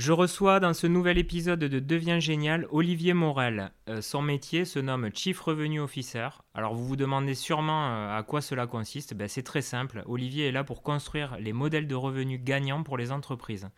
Je 0.00 0.12
reçois 0.12 0.60
dans 0.60 0.72
ce 0.72 0.86
nouvel 0.86 1.18
épisode 1.18 1.58
de 1.58 1.78
Deviens 1.78 2.20
Génial 2.20 2.66
Olivier 2.70 3.12
Morel. 3.12 3.70
Euh, 3.90 4.00
son 4.00 4.22
métier 4.22 4.64
se 4.64 4.78
nomme 4.78 5.10
Chief 5.12 5.38
Revenue 5.38 5.80
Officer. 5.80 6.30
Alors 6.54 6.74
vous 6.74 6.86
vous 6.86 6.96
demandez 6.96 7.34
sûrement 7.34 7.90
euh, 7.90 8.16
à 8.16 8.22
quoi 8.22 8.40
cela 8.40 8.66
consiste. 8.66 9.12
Ben, 9.12 9.28
c'est 9.28 9.42
très 9.42 9.60
simple. 9.60 10.02
Olivier 10.06 10.48
est 10.48 10.52
là 10.52 10.64
pour 10.64 10.82
construire 10.82 11.36
les 11.38 11.52
modèles 11.52 11.86
de 11.86 11.94
revenus 11.94 12.40
gagnants 12.42 12.82
pour 12.82 12.96
les 12.96 13.12
entreprises. 13.12 13.68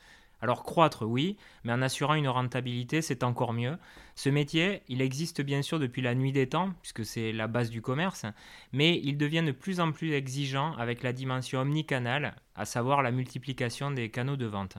Alors 0.41 0.63
croître, 0.63 1.05
oui, 1.05 1.39
mais 1.65 1.73
en 1.73 1.83
assurant 1.83 2.15
une 2.15 2.29
rentabilité, 2.29 3.03
c'est 3.03 3.25
encore 3.25 3.53
mieux. 3.53 3.77
Ce 4.15 4.29
métier, 4.29 4.83
il 4.87 5.03
existe 5.03 5.43
bien 5.43 5.63
sûr 5.63 5.81
depuis 5.81 6.03
la 6.03 6.15
nuit 6.15 6.31
des 6.31 6.49
temps, 6.49 6.73
puisque 6.83 7.05
c'est 7.05 7.33
la 7.33 7.49
base 7.49 7.71
du 7.71 7.83
commerce, 7.83 8.27
mais 8.73 9.01
il 9.03 9.17
devient 9.17 9.43
de 9.45 9.51
plus 9.51 9.81
en 9.81 9.91
plus 9.91 10.13
exigeant 10.13 10.77
avec 10.77 11.03
la 11.03 11.13
dimension 11.13 11.63
omnicanale, 11.63 12.37
à 12.55 12.65
savoir 12.65 13.03
la 13.03 13.11
multiplication 13.11 13.91
des 13.91 14.09
canaux 14.09 14.37
de 14.37 14.47
vente. 14.47 14.79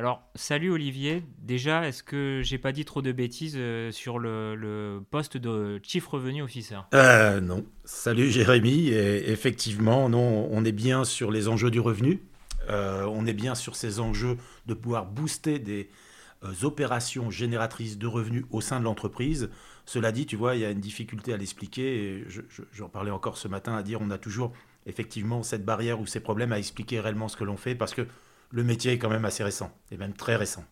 Alors, 0.00 0.22
salut 0.34 0.70
Olivier. 0.70 1.22
Déjà, 1.42 1.86
est-ce 1.86 2.02
que 2.02 2.40
j'ai 2.42 2.56
pas 2.56 2.72
dit 2.72 2.86
trop 2.86 3.02
de 3.02 3.12
bêtises 3.12 3.56
euh, 3.58 3.92
sur 3.92 4.18
le, 4.18 5.02
poste 5.10 5.36
de 5.36 5.78
Chief 5.82 6.06
Revenu 6.06 6.40
Officer? 6.40 6.78
Euh, 6.94 7.42
Non. 7.42 7.66
Salut 7.84 8.30
Jérémy. 8.30 8.88
Et 8.88 9.30
effectivement, 9.30 10.08
non, 10.08 10.48
on 10.50 10.64
est 10.64 10.72
bien 10.72 11.04
sur 11.04 11.30
les 11.30 11.48
enjeux 11.48 11.70
du 11.70 11.80
revenu. 11.80 12.22
Euh, 12.70 13.04
on 13.12 13.26
est 13.26 13.34
bien 13.34 13.54
sur 13.54 13.76
ces 13.76 14.00
enjeux 14.00 14.38
de 14.64 14.72
pouvoir 14.72 15.04
booster 15.04 15.58
des 15.58 15.90
opérations 16.62 17.30
génératrices 17.30 17.98
de 17.98 18.06
revenus 18.06 18.46
au 18.50 18.62
sein 18.62 18.80
de 18.80 18.86
l'entreprise. 18.86 19.50
Cela 19.84 20.12
dit, 20.12 20.24
tu 20.24 20.36
vois, 20.36 20.56
il 20.56 20.62
y 20.62 20.64
a 20.64 20.70
une 20.70 20.80
difficulté 20.80 21.34
à 21.34 21.36
l'expliquer. 21.36 22.24
J'en 22.72 22.88
parlais 22.88 23.10
encore 23.10 23.36
ce 23.36 23.48
matin 23.48 23.76
à 23.76 23.82
dire 23.82 23.98
on 24.00 24.10
a 24.10 24.16
toujours 24.16 24.54
effectivement 24.86 25.42
cette 25.42 25.66
barrière 25.66 26.00
ou 26.00 26.06
ces 26.06 26.20
problèmes 26.20 26.52
à 26.52 26.58
expliquer 26.58 27.00
réellement 27.00 27.28
ce 27.28 27.36
que 27.36 27.44
l'on 27.44 27.58
fait 27.58 27.74
parce 27.74 27.92
que 27.92 28.06
le 28.50 28.64
métier 28.64 28.92
est 28.92 28.98
quand 28.98 29.08
même 29.08 29.24
assez 29.24 29.44
récent, 29.44 29.70
et 29.90 29.96
même 29.96 30.14
très 30.14 30.36
récent. 30.36 30.64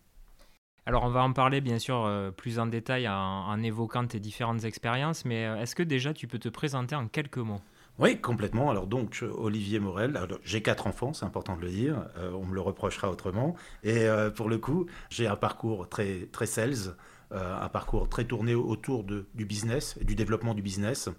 Alors 0.89 1.03
on 1.03 1.09
va 1.09 1.21
en 1.21 1.33
parler 1.33 1.61
bien 1.61 1.77
sûr 1.77 2.03
euh, 2.05 2.31
plus 2.31 2.57
en 2.57 2.65
détail 2.65 3.07
en, 3.07 3.61
évoquant 3.61 4.07
tes 4.07 4.19
différentes 4.19 4.63
expériences, 4.63 5.23
mais 5.23 5.45
euh, 5.45 5.61
est-ce 5.61 5.75
que 5.75 5.83
déjà 5.83 6.15
tu 6.15 6.27
peux 6.27 6.39
te 6.39 6.49
présenter 6.49 6.95
en 6.95 7.07
quelques 7.07 7.37
mots? 7.37 7.61
Oui, 7.99 8.19
complètement. 8.19 8.71
Alors 8.71 8.87
donc, 8.87 9.23
Olivier 9.37 9.79
Morel, 9.79 10.19
j'ai 10.43 10.63
quatre 10.63 10.87
enfants, 10.87 11.13
c'est 11.13 11.25
important 11.25 11.57
de 11.57 11.61
le 11.61 11.69
dire, 11.69 12.05
euh, 12.17 12.31
on 12.31 12.45
me 12.45 12.55
le 12.55 12.61
reprochera 12.61 13.11
autrement. 13.11 13.55
Et 13.83 14.07
pour 14.35 14.49
le 14.49 14.57
coup, 14.57 14.87
j'ai 15.09 15.27
un 15.27 15.35
parcours 15.35 15.89
très, 15.89 16.27
très 16.31 16.45
sales, 16.45 16.95
un 17.31 17.67
parcours 17.67 18.07
très 18.07 18.23
tourné 18.23 18.55
autour 18.55 19.03
de, 19.03 19.27
du 19.35 19.43
business, 19.43 19.97
du 20.01 20.15
développement 20.15 20.53
du 20.53 20.61
business, 20.61 21.09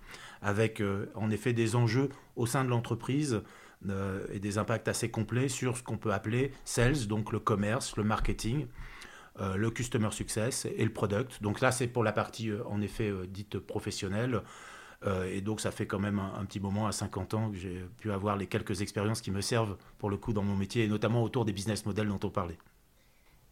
avec 0.41 0.83
en 1.15 1.31
effet 1.31 1.53
des 1.53 1.77
enjeux 1.77 2.09
au 2.35 2.47
sein 2.47 2.65
de 2.65 2.71
l'entreprise 2.71 3.43
euh, 3.89 4.27
et 4.31 4.41
des 4.41 4.59
impacts 4.59 4.89
assez 4.89 5.11
complets 5.11 5.49
sur 5.49 5.75
ce 5.77 5.83
qu'on 5.83 5.97
peut 5.97 6.13
appeler 6.13 6.53
sales, 6.65 7.07
donc 7.07 7.33
le 7.33 7.39
commerce, 7.39 7.97
le 7.97 8.05
marketing, 8.05 8.67
euh, 9.41 9.57
le 9.57 9.71
customer 9.71 10.11
success 10.11 10.67
et 10.67 10.85
le 10.85 10.93
product. 10.93 11.43
Donc 11.43 11.63
là, 11.63 11.73
c'est 11.73 11.87
pour 11.87 12.05
la 12.05 12.13
partie 12.13 12.51
euh, 12.51 12.63
en 12.67 12.83
effet 12.83 13.11
dite 13.27 13.59
professionnelle. 13.59 14.43
et 15.27 15.41
donc 15.41 15.63
ça 15.63 15.71
fait 15.71 15.87
quand 15.87 15.99
même 15.99 16.19
un, 16.19 16.45
petit 16.45 16.61
moment, 16.61 16.87
à 16.87 16.93
50 16.93 17.33
ans, 17.33 17.51
que 17.51 17.57
j'ai 17.57 17.87
pu 17.97 18.13
avoir 18.13 18.37
les 18.37 18.47
quelques 18.47 18.83
expériences 18.83 19.23
qui 19.23 19.31
me 19.31 19.41
servent 19.41 19.79
pour 19.97 20.11
le 20.11 20.19
coup 20.19 20.35
dans 20.35 20.43
mon 20.43 20.57
métier, 20.57 20.85
et 20.85 20.89
notamment 20.89 21.23
autour 21.23 21.47
des 21.47 21.55
business 21.55 21.87
models 21.87 22.09
dont 22.09 22.21
on 22.23 22.29
parlait. 22.29 22.59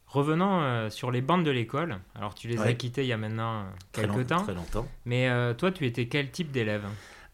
Revenons 0.06 0.90
sur 0.90 1.10
les 1.10 1.22
bandes 1.22 1.44
de 1.44 1.50
l'école. 1.50 2.00
Alors 2.14 2.34
tu 2.34 2.48
les 2.48 2.58
as 2.60 2.74
quittées 2.74 3.04
il 3.04 3.08
y 3.08 3.14
a 3.14 3.16
maintenant 3.16 3.64
quelques 3.92 4.26
temps. 4.26 4.42
Très 4.42 4.54
longtemps. 4.54 4.86
Mais 5.06 5.54
toi, 5.54 5.72
tu 5.72 5.86
étais 5.86 6.06
quel 6.06 6.30
type 6.30 6.50
d'élève? 6.50 6.84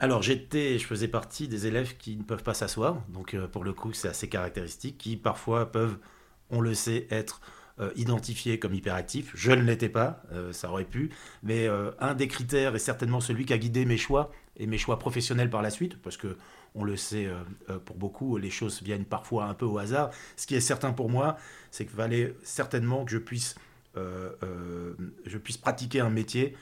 Alors 0.00 0.23
j'étais, 0.23 0.78
je 0.78 0.87
faisais 0.87 1.09
partie 1.09 1.48
des 1.48 1.67
élèves 1.67 1.97
qui 1.97 2.17
ne 2.17 2.23
peuvent 2.23 2.42
pas 2.42 2.55
s'asseoir, 2.55 3.03
donc 3.09 3.34
euh, 3.34 3.47
pour 3.47 3.64
le 3.64 3.73
coup 3.73 3.92
c'est 3.92 4.09
assez 4.09 4.28
caractéristique, 4.28 4.98
qui 4.98 5.17
parfois 5.17 5.70
peuvent, 5.70 5.98
on 6.50 6.61
le 6.61 6.75
sait, 6.75 7.06
être 7.11 7.41
euh, 7.81 7.91
identifiés 7.97 8.59
comme 8.59 8.75
hyperactifs. 8.75 9.31
Je 9.34 9.53
ne 9.53 9.62
l'étais 9.62 9.88
pas, 9.88 10.22
euh, 10.32 10.53
ça 10.53 10.71
aurait 10.71 10.84
pu, 10.84 11.10
mais 11.43 11.69
un 12.00 12.15
des 12.15 12.28
critères 12.28 12.75
est 12.75 12.81
certainement 12.81 13.21
celui 13.21 13.47
qui 13.47 13.53
a 13.53 13.59
guidé 13.59 13.84
mes 13.84 13.97
choix 13.97 14.32
et 14.56 14.66
mes 14.66 14.78
choix 14.78 14.99
professionnels 14.99 15.50
par 15.50 15.62
la 15.62 15.71
suite, 15.71 16.00
parce 16.03 16.16
que 16.16 16.37
on 16.76 16.82
le 16.82 16.97
sait 16.97 17.28
pour 17.84 17.94
beaucoup, 17.94 18.37
les 18.37 18.50
choses 18.50 18.82
viennent 18.82 19.05
parfois 19.05 19.44
un 19.44 19.55
peu 19.55 19.65
au 19.65 19.78
hasard. 19.78 20.11
Ce 20.37 20.44
qui 20.44 20.56
est 20.56 20.61
certain 20.61 20.93
pour 20.93 21.09
moi, 21.09 21.37
c'est 21.71 21.87
qu'il 21.87 21.94
fallait 21.94 22.34
certainement 22.43 23.05
que 23.05 23.12
je 23.12 23.19
puisse, 23.19 23.55
je 23.94 25.38
puisse 25.38 25.56
pratiquer 25.56 26.00
un 26.00 26.11
métier 26.11 26.56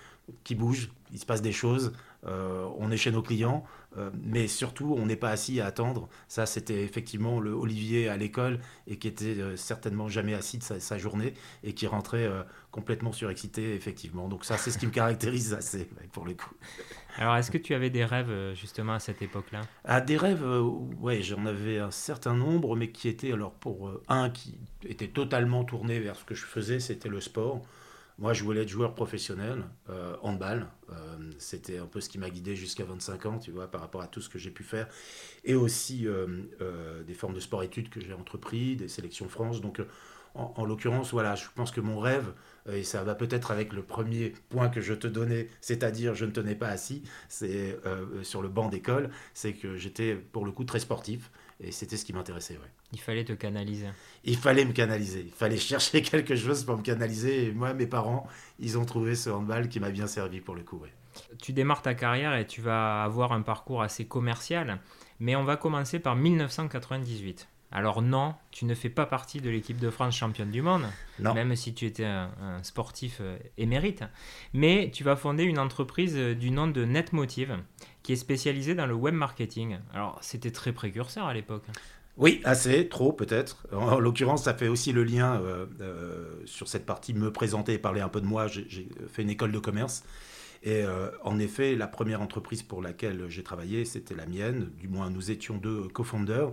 qui 0.44 0.54
bouge, 0.54 0.90
il 1.12 1.18
se 1.18 1.24
passe 1.24 1.40
des 1.40 1.52
choses, 1.52 1.94
euh, 2.26 2.68
on 2.78 2.90
est 2.92 2.96
chez 2.96 3.10
nos 3.10 3.22
clients, 3.22 3.64
euh, 3.98 4.10
mais 4.22 4.46
surtout, 4.46 4.94
on 4.96 5.06
n'est 5.06 5.16
pas 5.16 5.30
assis 5.30 5.60
à 5.60 5.66
attendre. 5.66 6.08
Ça, 6.28 6.46
c'était 6.46 6.84
effectivement 6.84 7.40
le 7.40 7.50
Olivier 7.50 8.08
à 8.08 8.16
l'école 8.16 8.60
et 8.86 8.96
qui 8.96 9.08
était 9.08 9.38
euh, 9.38 9.56
certainement 9.56 10.08
jamais 10.08 10.34
assis 10.34 10.58
de 10.58 10.62
sa, 10.62 10.98
journée 10.98 11.34
et 11.64 11.74
qui 11.74 11.86
rentrait 11.86 12.30
complètement 12.70 13.12
surexcité, 13.12 13.74
effectivement. 13.74 14.28
Donc 14.28 14.44
ça, 14.44 14.56
c'est 14.56 14.70
ce 14.70 14.78
qui 14.78 14.86
me 14.86 14.92
caractérise 14.92 15.52
assez, 15.58 15.88
pour 16.12 16.24
le 16.24 16.34
coup. 16.34 16.52
Alors, 17.18 17.36
est-ce 17.36 17.50
que 17.50 17.58
tu 17.58 17.74
avais 17.74 17.90
des 17.90 18.04
rêves 18.04 18.54
justement 18.54 18.94
à 18.94 19.00
cette 19.00 19.20
époque-là? 19.20 19.62
Ah, 19.84 20.00
Des 20.00 20.16
rêves, 20.16 20.44
ouais, 21.00 21.22
j'en 21.22 21.44
avais 21.46 21.78
un 21.78 21.90
certain 21.90 22.34
nombre, 22.34 22.76
mais 22.76 22.90
qui 22.90 23.08
étaient, 23.08 23.32
alors 23.32 23.52
pour 23.52 23.90
un 24.08 24.30
qui 24.30 24.58
était 24.84 25.08
totalement 25.08 25.64
tourné 25.64 25.98
vers 25.98 26.16
ce 26.16 26.24
que 26.24 26.34
je 26.34 26.44
faisais, 26.44 26.78
c'était 26.78 27.08
le 27.08 27.20
sport. 27.20 27.62
Moi, 28.22 28.34
je 28.34 28.44
voulais 28.44 28.62
être 28.62 28.68
joueur 28.68 28.94
professionnel, 28.94 29.64
euh, 29.90 30.14
handball. 30.22 30.68
Euh, 30.90 30.94
c'était 31.38 31.78
un 31.78 31.86
peu 31.86 32.00
ce 32.00 32.08
qui 32.08 32.18
m'a 32.18 32.30
guidé 32.30 32.54
jusqu'à 32.54 32.84
25 32.84 33.26
ans, 33.26 33.38
tu 33.40 33.50
vois, 33.50 33.66
par 33.68 33.80
rapport 33.80 34.00
à 34.00 34.06
tout 34.06 34.20
ce 34.20 34.28
que 34.28 34.38
j'ai 34.38 34.52
pu 34.52 34.62
faire. 34.62 34.86
Et 35.42 35.56
aussi 35.56 36.06
euh, 36.06 36.28
euh, 36.60 37.02
des 37.02 37.14
formes 37.14 37.34
de 37.34 37.40
sport-études 37.40 37.90
que 37.90 38.00
j'ai 38.00 38.12
entrepris, 38.12 38.76
des 38.76 38.86
sélections 38.86 39.28
France. 39.28 39.60
Donc, 39.60 39.82
en, 40.36 40.64
l'occurrence, 40.64 41.10
voilà, 41.10 41.34
je 41.34 41.46
pense 41.52 41.72
que 41.72 41.80
mon 41.80 41.98
rêve, 41.98 42.32
et 42.72 42.84
ça 42.84 43.02
va 43.02 43.16
peut-être 43.16 43.50
avec 43.50 43.72
le 43.72 43.82
premier 43.82 44.34
point 44.50 44.68
que 44.68 44.80
je 44.80 44.94
te 44.94 45.08
donnais, 45.08 45.48
c'est-à-dire 45.60 46.14
je 46.14 46.24
ne 46.24 46.30
tenais 46.30 46.54
pas 46.54 46.68
assis, 46.68 47.02
c'est 47.28 47.76
sur 48.22 48.40
le 48.40 48.48
banc 48.48 48.70
d'école, 48.70 49.10
c'est 49.34 49.52
que 49.52 49.76
j'étais 49.76 50.14
pour 50.14 50.46
le 50.46 50.52
coup 50.52 50.64
très 50.64 50.80
sportif. 50.80 51.30
Et 51.60 51.72
c'était 51.72 51.96
ce 51.96 52.04
qui 52.04 52.12
m'intéressait, 52.12 52.54
ouais. 52.54 52.70
Il 52.92 53.00
fallait 53.00 53.24
te 53.24 53.32
canaliser. 53.32 53.88
Il 54.24 54.36
fallait 54.36 54.64
me 54.64 54.72
canaliser. 54.72 55.24
Il 55.26 55.32
fallait 55.32 55.56
chercher 55.58 56.02
quelque 56.02 56.36
chose 56.36 56.64
pour 56.64 56.76
me 56.76 56.82
canaliser. 56.82 57.46
Et 57.46 57.52
moi, 57.52 57.74
mes 57.74 57.86
parents, 57.86 58.26
ils 58.58 58.78
ont 58.78 58.84
trouvé 58.84 59.14
ce 59.14 59.30
handball 59.30 59.68
qui 59.68 59.80
m'a 59.80 59.90
bien 59.90 60.06
servi 60.06 60.40
pour 60.40 60.54
le 60.54 60.62
coup, 60.62 60.78
ouais. 60.78 60.92
Tu 61.40 61.52
démarres 61.52 61.82
ta 61.82 61.94
carrière 61.94 62.34
et 62.34 62.46
tu 62.46 62.62
vas 62.62 63.02
avoir 63.04 63.32
un 63.32 63.42
parcours 63.42 63.82
assez 63.82 64.06
commercial. 64.06 64.80
Mais 65.20 65.36
on 65.36 65.44
va 65.44 65.56
commencer 65.56 65.98
par 65.98 66.16
1998. 66.16 67.48
Alors 67.74 68.02
non, 68.02 68.34
tu 68.50 68.66
ne 68.66 68.74
fais 68.74 68.90
pas 68.90 69.06
partie 69.06 69.40
de 69.40 69.48
l'équipe 69.48 69.78
de 69.80 69.88
France 69.88 70.14
championne 70.14 70.50
du 70.50 70.60
monde, 70.60 70.84
non. 71.18 71.32
même 71.32 71.56
si 71.56 71.72
tu 71.72 71.86
étais 71.86 72.04
un, 72.04 72.30
un, 72.42 72.62
sportif 72.62 73.18
euh, 73.22 73.38
émérite. 73.56 74.04
Mais 74.52 74.90
tu 74.92 75.04
vas 75.04 75.16
fonder 75.16 75.44
une 75.44 75.58
entreprise 75.58 76.14
euh, 76.16 76.34
du 76.34 76.50
nom 76.50 76.66
de 76.66 76.84
Netmotive, 76.84 77.56
qui 78.02 78.12
est 78.12 78.16
spécialisée 78.16 78.74
dans 78.74 78.86
le 78.86 78.94
web 78.94 79.14
marketing. 79.14 79.78
Alors 79.94 80.18
c'était 80.20 80.50
très 80.50 80.72
précurseur 80.72 81.26
à 81.26 81.34
l'époque. 81.34 81.64
Oui, 82.18 82.40
assez, 82.44 82.88
trop 82.88 83.12
peut-être. 83.12 83.66
En 83.72 83.98
l'occurrence, 83.98 84.44
ça 84.44 84.52
fait 84.52 84.68
aussi 84.68 84.92
le 84.92 85.02
lien 85.02 85.40
euh, 85.40 85.66
sur 86.44 86.68
cette 86.68 86.84
partie 86.84 87.14
me 87.14 87.32
présenter 87.32 87.72
et 87.72 87.78
parler 87.78 88.02
un 88.02 88.10
peu 88.10 88.20
de 88.20 88.26
moi. 88.26 88.48
J'ai 88.48 88.88
fait 89.08 89.22
une 89.22 89.30
école 89.30 89.50
de 89.50 89.58
commerce 89.58 90.04
et 90.62 90.84
euh, 90.84 91.10
en 91.24 91.38
effet, 91.38 91.74
la 91.74 91.88
première 91.88 92.22
entreprise 92.22 92.62
pour 92.62 92.82
laquelle 92.82 93.28
j'ai 93.28 93.42
travaillé, 93.42 93.84
c'était 93.84 94.14
la 94.14 94.26
mienne. 94.26 94.70
Du 94.78 94.88
moins, 94.88 95.10
nous 95.10 95.30
étions 95.30 95.56
deux 95.56 95.88
co-founders. 95.88 96.52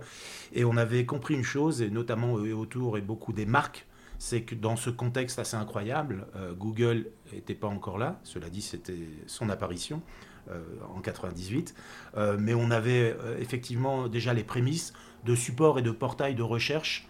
Et 0.52 0.64
on 0.64 0.76
avait 0.76 1.06
compris 1.06 1.34
une 1.34 1.44
chose, 1.44 1.80
et 1.80 1.90
notamment 1.90 2.32
autour 2.32 2.98
et 2.98 3.02
beaucoup 3.02 3.32
des 3.32 3.46
marques, 3.46 3.86
c'est 4.18 4.42
que 4.42 4.54
dans 4.54 4.76
ce 4.76 4.90
contexte 4.90 5.38
assez 5.38 5.56
incroyable, 5.56 6.26
euh, 6.36 6.52
Google 6.52 7.06
n'était 7.32 7.54
pas 7.54 7.68
encore 7.68 7.98
là. 7.98 8.20
Cela 8.24 8.50
dit, 8.50 8.62
c'était 8.62 9.08
son 9.26 9.48
apparition 9.48 9.96
euh, 9.98 10.29
en 10.94 11.00
98. 11.00 11.74
mais 12.38 12.54
on 12.54 12.70
avait 12.70 13.16
effectivement 13.38 14.08
déjà 14.08 14.34
les 14.34 14.44
prémices 14.44 14.92
de 15.24 15.34
support 15.34 15.78
et 15.78 15.82
de 15.82 15.90
portail 15.90 16.34
de 16.34 16.42
recherche 16.42 17.08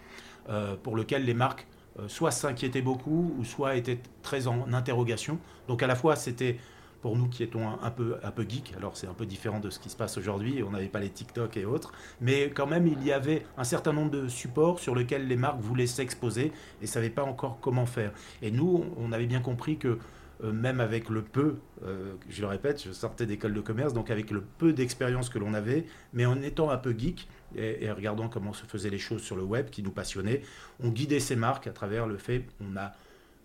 pour 0.82 0.96
lequel 0.96 1.24
les 1.24 1.34
marques 1.34 1.66
soit 2.08 2.30
s'inquiétaient 2.30 2.82
beaucoup 2.82 3.34
ou 3.38 3.44
soit 3.44 3.76
étaient 3.76 4.00
très 4.22 4.46
en 4.46 4.72
interrogation. 4.72 5.38
Donc 5.68 5.82
à 5.82 5.86
la 5.86 5.94
fois, 5.94 6.16
c'était 6.16 6.58
pour 7.00 7.16
nous 7.16 7.28
qui 7.28 7.42
étions 7.42 7.68
un, 7.82 7.90
peu, 7.90 8.16
un 8.22 8.30
peu 8.30 8.44
geek, 8.48 8.74
alors 8.76 8.96
c'est 8.96 9.06
un 9.06 9.14
peu 9.14 9.26
différent 9.26 9.60
de 9.60 9.70
ce 9.70 9.78
qui 9.78 9.88
se 9.88 9.96
passe 9.96 10.18
aujourd'hui, 10.18 10.62
on 10.62 10.70
n'avait 10.70 10.88
pas 10.88 11.00
les 11.00 11.08
TikTok 11.08 11.56
et 11.56 11.64
autres, 11.64 11.92
mais 12.20 12.50
quand 12.50 12.66
même 12.66 12.86
il 12.86 13.02
y 13.04 13.12
avait 13.12 13.44
un 13.56 13.64
certain 13.64 13.92
nombre 13.92 14.10
de 14.10 14.28
supports 14.28 14.78
sur 14.78 14.94
lesquels 14.94 15.26
les 15.26 15.36
marques 15.36 15.60
voulaient 15.60 15.86
s'exposer 15.86 16.46
et 16.46 16.82
ne 16.82 16.86
savaient 16.86 17.10
pas 17.10 17.24
encore 17.24 17.58
comment 17.60 17.86
faire. 17.86 18.12
Et 18.42 18.50
nous, 18.50 18.84
on 18.98 19.12
avait 19.12 19.26
bien 19.26 19.40
compris 19.40 19.78
que 19.78 19.88
euh, 19.88 19.98
même 20.42 20.80
avec 20.80 21.08
le 21.08 21.22
peu, 21.22 21.56
euh, 21.84 22.14
je 22.28 22.40
le 22.40 22.46
répète, 22.46 22.82
je 22.84 22.92
sortais 22.92 23.26
d'école 23.26 23.54
de 23.54 23.60
commerce, 23.60 23.92
donc 23.92 24.10
avec 24.10 24.30
le 24.30 24.42
peu 24.42 24.72
d'expérience 24.72 25.28
que 25.28 25.38
l'on 25.38 25.54
avait, 25.54 25.84
mais 26.12 26.26
en 26.26 26.40
étant 26.42 26.70
un 26.70 26.78
peu 26.78 26.94
geek 26.96 27.28
et, 27.54 27.84
et, 27.84 27.90
regardant 27.90 28.28
comment 28.28 28.52
se 28.52 28.64
faisaient 28.64 28.90
les 28.90 28.98
choses 28.98 29.22
sur 29.22 29.36
le 29.36 29.42
web 29.42 29.70
qui 29.70 29.82
nous 29.82 29.90
passionnait, 29.90 30.42
on 30.82 30.90
guidait 30.90 31.20
ces 31.20 31.36
marques 31.36 31.66
à 31.66 31.72
travers 31.72 32.06
le 32.06 32.16
fait, 32.16 32.44
on 32.60 32.76
a 32.76 32.92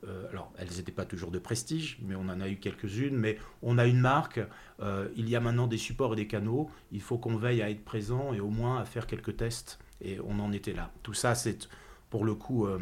euh, 0.07 0.30
alors, 0.31 0.51
elles 0.57 0.69
n'étaient 0.77 0.92
pas 0.92 1.06
toujours 1.06 1.31
de 1.31 1.39
prestige, 1.39 1.97
mais 2.01 2.15
on 2.15 2.21
en 2.21 2.42
a 2.42 2.50
eu 2.50 2.57
quelques-unes. 2.57 3.15
Mais 3.15 3.38
on 3.62 3.77
a 3.77 3.86
une 3.86 4.00
marque, 4.00 4.39
euh, 4.81 5.07
il 5.15 5.30
y 5.30 5.36
a 5.36 5.39
maintenant 5.39 5.68
des 5.68 5.77
supports 5.77 6.13
et 6.13 6.15
des 6.15 6.27
canaux. 6.27 6.69
Il 6.91 7.01
faut 7.01 7.18
qu'on 7.18 7.36
veille 7.36 7.62
à 7.62 7.69
être 7.69 7.83
présent 7.83 8.33
et 8.33 8.39
au 8.39 8.50
moins 8.50 8.80
à 8.80 8.86
faire 8.86 9.07
quelques 9.07 9.38
tests. 9.38 9.80
Et 10.01 10.19
on 10.25 10.39
en 10.39 10.51
était 10.51 10.74
là. 10.74 10.91
Tout 11.03 11.13
ça, 11.13 11.36
c'est 11.36 11.69
pour 12.09 12.25
le 12.25 12.36
coup 12.36 12.65
euh, 12.65 12.80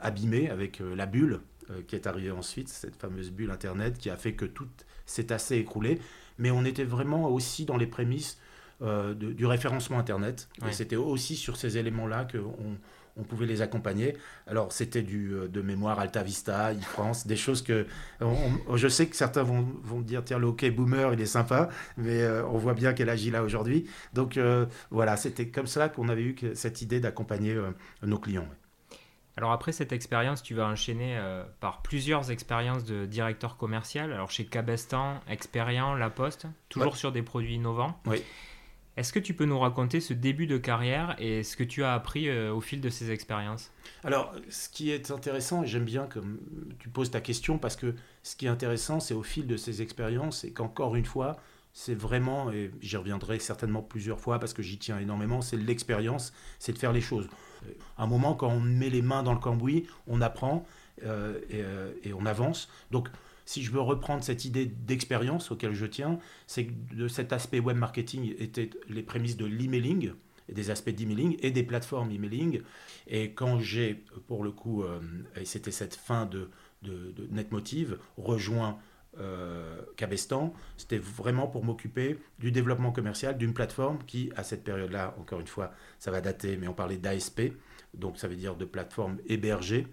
abîmé 0.00 0.48
avec 0.48 0.80
la 0.80 1.06
bulle 1.06 1.40
qui 1.86 1.96
est 1.96 2.06
arrivée 2.06 2.30
ensuite, 2.30 2.68
cette 2.68 2.96
fameuse 2.96 3.30
bulle 3.30 3.50
Internet 3.50 3.98
qui 3.98 4.10
a 4.10 4.16
fait 4.16 4.34
que 4.34 4.44
tout 4.44 4.68
s'est 5.04 5.32
assez 5.32 5.56
écroulé. 5.56 5.98
Mais 6.38 6.50
on 6.50 6.64
était 6.64 6.84
vraiment 6.84 7.28
aussi 7.28 7.64
dans 7.64 7.76
les 7.76 7.86
prémices 7.86 8.38
du 8.80 9.46
référencement 9.46 9.98
Internet. 9.98 10.48
Et 10.68 10.72
c'était 10.72 10.96
aussi 10.96 11.34
sur 11.34 11.56
ces 11.56 11.78
éléments-là 11.78 12.26
qu'on 12.30 12.76
on 13.16 13.22
pouvait 13.22 13.46
les 13.46 13.62
accompagner. 13.62 14.16
Alors, 14.46 14.72
c'était 14.72 15.02
du 15.02 15.32
euh, 15.32 15.48
de 15.48 15.62
mémoire 15.62 15.98
Alta 15.98 16.22
Vista, 16.22 16.72
France, 16.82 17.26
des 17.26 17.36
choses 17.36 17.62
que. 17.62 17.86
je 18.74 18.88
sais 18.88 19.06
que 19.06 19.16
certains 19.16 19.42
vont, 19.42 19.66
vont 19.82 20.00
dire 20.00 20.22
tiens, 20.24 20.38
le 20.38 20.46
hockey 20.46 20.70
boomer, 20.70 21.12
il 21.14 21.20
est 21.20 21.26
sympa, 21.26 21.68
mais 21.96 22.22
euh, 22.22 22.44
on 22.46 22.58
voit 22.58 22.74
bien 22.74 22.92
qu'elle 22.92 23.08
agit 23.08 23.30
là 23.30 23.42
aujourd'hui. 23.42 23.86
Donc, 24.12 24.36
euh, 24.36 24.66
voilà, 24.90 25.16
c'était 25.16 25.48
comme 25.48 25.66
ça 25.66 25.88
qu'on 25.88 26.08
avait 26.08 26.22
eu 26.22 26.36
cette 26.54 26.82
idée 26.82 27.00
d'accompagner 27.00 27.58
nos 28.02 28.18
clients. 28.18 28.48
Alors 29.36 29.52
après 29.52 29.72
cette 29.72 29.92
expérience, 29.92 30.42
tu 30.42 30.54
vas 30.54 30.66
enchaîner 30.66 31.20
par 31.60 31.82
plusieurs 31.82 32.30
expériences 32.30 32.84
de 32.84 33.04
directeur 33.04 33.56
commercial. 33.56 34.12
Alors 34.12 34.30
chez 34.30 34.46
Cabestan, 34.46 35.20
Experian, 35.28 35.94
La 35.94 36.08
Poste, 36.08 36.46
toujours 36.68 36.96
sur 36.96 37.12
des 37.12 37.22
produits 37.22 37.54
innovants. 37.54 38.00
Oui. 38.06 38.22
Est-ce 38.96 39.12
que 39.12 39.18
tu 39.18 39.34
peux 39.34 39.44
nous 39.44 39.58
raconter 39.58 40.00
ce 40.00 40.14
début 40.14 40.46
de 40.46 40.56
carrière 40.56 41.16
et 41.18 41.42
ce 41.42 41.56
que 41.56 41.64
tu 41.64 41.84
as 41.84 41.92
appris 41.92 42.30
euh, 42.30 42.52
au 42.52 42.62
fil 42.62 42.80
de 42.80 42.88
ces 42.88 43.10
expériences? 43.10 43.70
Alors, 44.04 44.34
ce 44.48 44.70
qui 44.70 44.90
est 44.90 45.10
intéressant, 45.10 45.62
et 45.62 45.66
j'aime 45.66 45.84
bien 45.84 46.06
que 46.06 46.18
tu 46.78 46.88
poses 46.88 47.10
ta 47.10 47.20
question, 47.20 47.58
parce 47.58 47.76
que 47.76 47.94
ce 48.22 48.36
qui 48.36 48.46
est 48.46 48.48
intéressant, 48.48 48.98
c'est 48.98 49.12
au 49.12 49.22
fil 49.22 49.46
de 49.46 49.58
ces 49.58 49.82
expériences, 49.82 50.44
et 50.44 50.52
qu'encore 50.52 50.96
une 50.96 51.04
fois, 51.04 51.36
c'est 51.74 51.94
vraiment, 51.94 52.50
et 52.50 52.70
j'y 52.80 52.96
reviendrai 52.96 53.38
certainement 53.38 53.82
plusieurs 53.82 54.18
fois 54.18 54.38
parce 54.38 54.54
que 54.54 54.62
j'y 54.62 54.78
tiens 54.78 54.98
énormément, 54.98 55.42
c'est 55.42 55.58
l'expérience, 55.58 56.32
c'est 56.58 56.72
de 56.72 56.78
faire 56.78 56.94
les 56.94 57.02
choses. 57.02 57.28
À 57.96 58.04
un 58.04 58.06
moment, 58.06 58.34
quand 58.34 58.48
on 58.48 58.60
met 58.60 58.90
les 58.90 59.02
mains 59.02 59.22
dans 59.22 59.32
le 59.32 59.40
cambouis, 59.40 59.86
on 60.06 60.20
apprend 60.20 60.66
euh, 61.04 61.38
et, 61.50 61.62
euh, 61.62 61.92
et, 62.04 62.12
on 62.12 62.26
avance. 62.26 62.68
Donc, 62.90 63.08
si 63.44 63.62
je 63.62 63.70
veux 63.70 63.80
reprendre 63.80 64.24
cette 64.24 64.44
idée 64.44 64.66
d'expérience 64.66 65.50
auquel 65.50 65.72
je 65.74 65.86
tiens, 65.86 66.18
c'est 66.46 66.66
que 66.66 66.72
de 66.94 67.08
cet 67.08 67.32
aspect 67.32 67.60
web 67.60 67.76
marketing 67.76 68.34
étaient 68.38 68.70
les 68.88 69.02
prémices 69.02 69.36
de 69.36 69.46
l'emailing 69.46 70.12
des 70.48 70.70
aspects 70.70 70.90
d'emailing 70.90 71.36
et 71.40 71.50
des 71.50 71.62
plateformes 71.62 72.10
emailing. 72.10 72.62
Et 73.08 73.32
quand 73.32 73.58
j'ai, 73.58 74.04
pour 74.26 74.44
le 74.44 74.52
coup, 74.52 74.82
euh, 74.82 75.00
et 75.40 75.44
c'était 75.44 75.70
cette 75.70 75.96
fin 75.96 76.26
de, 76.26 76.50
de, 76.82 77.12
de 77.12 77.26
NetMotive, 77.30 77.98
rejoint 78.16 78.78
euh, 79.18 79.80
Cabestan, 79.96 80.52
c'était 80.76 80.98
vraiment 80.98 81.46
pour 81.46 81.64
m'occuper 81.64 82.18
du 82.38 82.52
développement 82.52 82.92
commercial 82.92 83.36
d'une 83.38 83.54
plateforme 83.54 83.98
qui, 84.06 84.30
à 84.36 84.42
cette 84.42 84.64
période-là, 84.64 85.14
encore 85.18 85.40
une 85.40 85.46
fois, 85.46 85.72
ça 85.98 86.10
va 86.10 86.20
dater, 86.20 86.56
mais 86.56 86.68
on 86.68 86.74
parlait 86.74 86.98
d'ASP, 86.98 87.52
donc 87.94 88.18
ça 88.18 88.28
veut 88.28 88.36
dire 88.36 88.56
de 88.56 88.64
plateforme 88.64 89.18
hébergée. 89.26 89.86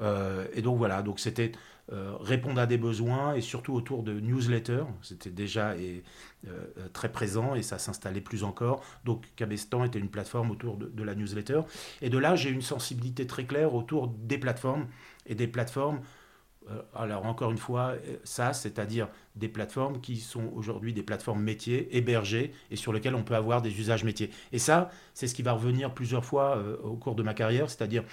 Euh, 0.00 0.46
et 0.54 0.62
donc 0.62 0.78
voilà, 0.78 1.02
donc 1.02 1.20
c'était 1.20 1.52
euh, 1.92 2.16
répondre 2.18 2.60
à 2.60 2.66
des 2.66 2.78
besoins 2.78 3.34
et 3.34 3.40
surtout 3.40 3.74
autour 3.74 4.02
de 4.02 4.18
newsletters. 4.18 4.86
C'était 5.02 5.30
déjà 5.30 5.74
très 6.92 7.12
présent 7.12 7.54
et 7.54 7.62
ça 7.62 7.78
s'installait 7.78 8.20
plus 8.20 8.42
encore. 8.42 8.82
Donc 9.04 9.24
Cabestan 9.36 9.84
était 9.84 10.00
une 10.00 10.10
plateforme 10.10 10.50
autour 10.50 10.76
de, 10.76 11.02
la 11.02 11.14
newsletter. 11.14 11.60
Et 12.02 12.10
de 12.10 12.18
là, 12.18 12.34
j'ai 12.34 12.50
une 12.50 12.62
sensibilité 12.62 13.26
très 13.26 13.44
claire 13.44 13.74
autour 13.74 14.08
des 14.08 14.38
plateformes 14.38 14.88
et 15.26 15.34
des 15.34 15.46
plateformes. 15.46 16.00
Euh, 16.70 16.80
alors 16.94 17.26
encore 17.26 17.50
une 17.50 17.58
fois, 17.58 17.94
ça, 18.24 18.52
c'est-à-dire 18.52 19.08
des 19.36 19.48
plateformes 19.48 20.00
qui 20.00 20.16
sont 20.16 20.50
aujourd'hui 20.54 20.92
des 20.92 21.02
plateformes 21.02 21.42
métiers 21.42 21.96
hébergées 21.96 22.52
et 22.70 22.76
sur 22.76 22.92
lesquelles 22.92 23.14
on 23.14 23.24
peut 23.24 23.36
avoir 23.36 23.62
des 23.62 23.78
usages 23.78 24.04
métiers. 24.04 24.30
Et 24.52 24.58
ça, 24.58 24.90
c'est 25.12 25.26
ce 25.26 25.34
qui 25.34 25.42
va 25.42 25.52
revenir 25.52 25.92
plusieurs 25.92 26.24
fois 26.24 26.62
au 26.82 26.96
cours 26.96 27.14
de 27.14 27.22
ma 27.22 27.34
carrière, 27.34 27.68
c'est-à-dire 27.68 28.04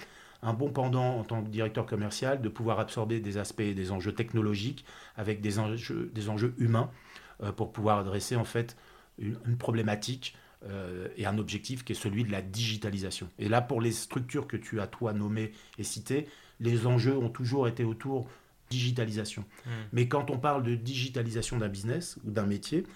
un 0.42 0.52
bon 0.54 0.70
pendant 0.70 1.18
en 1.18 1.24
tant 1.24 1.42
que 1.42 1.48
directeur 1.48 1.86
commercial 1.86 2.42
de 2.42 2.48
pouvoir 2.48 2.80
absorber 2.80 3.20
des 3.20 3.38
aspects, 3.38 3.62
des 3.62 3.92
enjeux 3.92 4.12
technologiques 4.12 4.84
avec 5.16 5.40
des 5.40 5.58
enjeux, 5.58 6.10
des 6.12 6.28
enjeux 6.28 6.54
humains 6.58 6.90
euh, 7.42 7.52
pour 7.52 7.72
pouvoir 7.72 7.98
adresser 7.98 8.36
en 8.36 8.44
fait 8.44 8.76
une, 9.18 9.56
problématique 9.56 10.36
euh, 10.64 11.08
et 11.16 11.26
un 11.26 11.38
objectif 11.38 11.84
qui 11.84 11.92
est 11.92 11.96
celui 11.96 12.24
de 12.24 12.32
la 12.32 12.42
digitalisation. 12.42 13.28
Et 13.38 13.48
là, 13.48 13.60
pour 13.60 13.80
les 13.80 13.92
structures 13.92 14.48
que 14.48 14.56
tu 14.56 14.80
as 14.80 14.86
toi 14.86 15.12
nommées 15.12 15.52
et 15.78 15.84
citées, 15.84 16.26
les 16.60 16.86
enjeux 16.86 17.16
ont 17.16 17.28
toujours 17.28 17.68
été 17.68 17.84
autour 17.84 18.28
digitalisation. 18.70 19.42
Mmh. 19.42 19.70
Mais 19.92 20.08
quand 20.08 20.30
on 20.30 20.38
parle 20.38 20.62
de 20.62 20.74
digitalisation 20.74 21.58
d'un 21.58 21.68
business 21.68 22.18
ou 22.24 22.30
d'un 22.30 22.46
métier, 22.46 22.86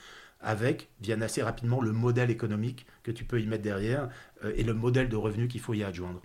avec 0.40 0.88
vient 1.00 1.20
assez 1.22 1.42
rapidement 1.42 1.80
le 1.80 1.92
modèle 1.92 2.30
économique 2.30 2.86
que 3.02 3.10
tu 3.10 3.24
peux 3.24 3.40
y 3.40 3.46
mettre 3.46 3.62
derrière 3.62 4.08
euh, 4.44 4.52
et 4.56 4.62
le 4.62 4.74
modèle 4.74 5.08
de 5.08 5.16
revenu 5.16 5.48
qu'il 5.48 5.60
faut 5.60 5.74
y 5.74 5.82
adjoindre. 5.82 6.22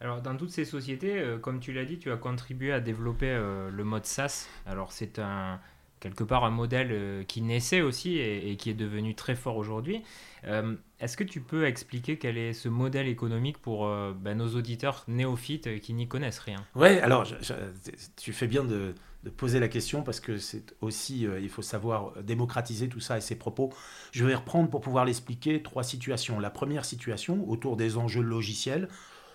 Alors, 0.00 0.22
dans 0.22 0.36
toutes 0.36 0.50
ces 0.50 0.64
sociétés, 0.64 1.18
euh, 1.18 1.38
comme 1.38 1.58
tu 1.58 1.72
l'as 1.72 1.84
dit, 1.84 1.98
tu 1.98 2.12
as 2.12 2.16
contribué 2.16 2.72
à 2.72 2.80
développer 2.80 3.30
euh, 3.30 3.68
le 3.70 3.84
mode 3.84 4.04
SaaS. 4.04 4.48
Alors, 4.64 4.92
c'est 4.92 5.18
un, 5.18 5.60
quelque 6.00 6.24
part 6.24 6.44
un 6.44 6.50
modèle 6.50 6.88
euh, 6.90 7.24
qui 7.24 7.42
naissait 7.42 7.80
aussi 7.80 8.18
et, 8.18 8.56
qui 8.56 8.70
est 8.70 8.74
devenu 8.74 9.14
très 9.14 9.34
fort 9.34 9.56
aujourd'hui. 9.56 10.02
Est-ce 11.00 11.16
que 11.16 11.24
tu 11.24 11.40
peux 11.40 11.66
expliquer 11.66 12.16
quel 12.16 12.38
est 12.38 12.52
ce 12.52 12.68
modèle 12.68 13.08
économique 13.08 13.58
pour 13.58 13.88
ben, 14.14 14.38
nos 14.38 14.54
auditeurs 14.54 15.04
néophytes 15.08 15.80
qui 15.80 15.92
n'y 15.94 16.06
connaissent 16.06 16.38
rien? 16.38 16.64
Oui, 16.76 16.98
alors 17.00 17.26
tu 18.16 18.32
fais 18.32 18.46
bien 18.46 18.62
de, 18.62 18.94
poser 19.36 19.58
la 19.58 19.66
question 19.66 20.02
parce 20.02 20.20
que 20.20 20.38
c'est 20.38 20.74
aussi, 20.80 21.26
il 21.42 21.48
faut 21.48 21.62
savoir 21.62 22.12
démocratiser 22.22 22.88
tout 22.88 23.00
ça 23.00 23.18
et 23.18 23.20
ses 23.20 23.34
propos. 23.34 23.72
Je 24.12 24.24
vais 24.24 24.34
reprendre 24.34 24.70
pour 24.70 24.80
pouvoir 24.80 25.04
l'expliquer 25.04 25.60
trois 25.60 25.82
situations. 25.82 26.38
La 26.38 26.50
première 26.50 26.84
situation 26.84 27.44
autour 27.50 27.76
des 27.76 27.96
enjeux 27.96 28.22
logiciels. 28.22 28.88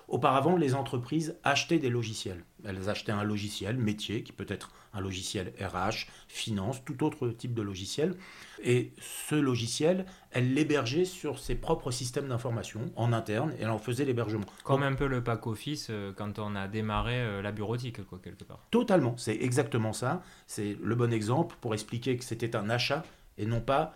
Auparavant, 0.08 0.56
les 0.56 0.76
entreprises 0.76 1.38
achetaient 1.44 1.80
des 1.80 1.90
logiciels. 1.90 2.44
Elles 2.66 2.90
achetaient 2.90 3.12
un 3.12 3.24
logiciel 3.24 3.78
métier, 3.78 4.24
qui 4.24 4.32
peut 4.32 4.46
être 4.48 4.72
un 4.94 5.02
logiciel 5.02 5.54
RH, 5.60 6.08
finance, 6.28 6.84
tout 6.86 7.04
autre 7.04 7.30
type 7.30 7.54
de 7.54 7.62
logiciel. 7.62 8.16
Et 8.64 8.92
ce 9.00 9.36
logiciel, 9.36 10.06
elles 10.32 10.54
l'hébergeaient 10.54 11.06
sur 11.06 11.40
ses 11.40 11.56
propres 11.56 11.92
systèmes 11.92 12.28
d'information 12.28 12.92
en 12.96 13.12
interne 13.12 13.54
et 13.58 13.64
elle 13.64 13.70
en 13.70 13.80
faisait 13.80 14.06
l'hébergement. 14.06 14.46
Comme 14.64 14.84
un 14.84 14.94
peu 14.94 15.08
le 15.08 15.24
pack 15.24 15.48
office 15.48 15.88
euh, 15.90 16.14
quand 16.16 16.40
on 16.40 16.56
a 16.56 16.68
démarré 16.68 17.20
euh, 17.20 17.42
la 17.42 17.52
bureautique, 17.52 18.06
quoi, 18.06 18.20
quelque 18.24 18.44
part. 18.44 18.66
Totalement, 18.72 19.16
c'est 19.18 19.36
exactement 19.36 19.94
ça. 19.94 20.22
C'est 20.48 20.78
le 20.82 20.96
bon 20.96 21.12
exemple 21.12 21.56
pour 21.60 21.74
expliquer 21.74 22.18
que 22.18 22.24
c'était 22.24 22.56
un 22.56 22.70
achat 22.70 23.04
et 23.38 23.46
non 23.46 23.62
pas 23.62 23.96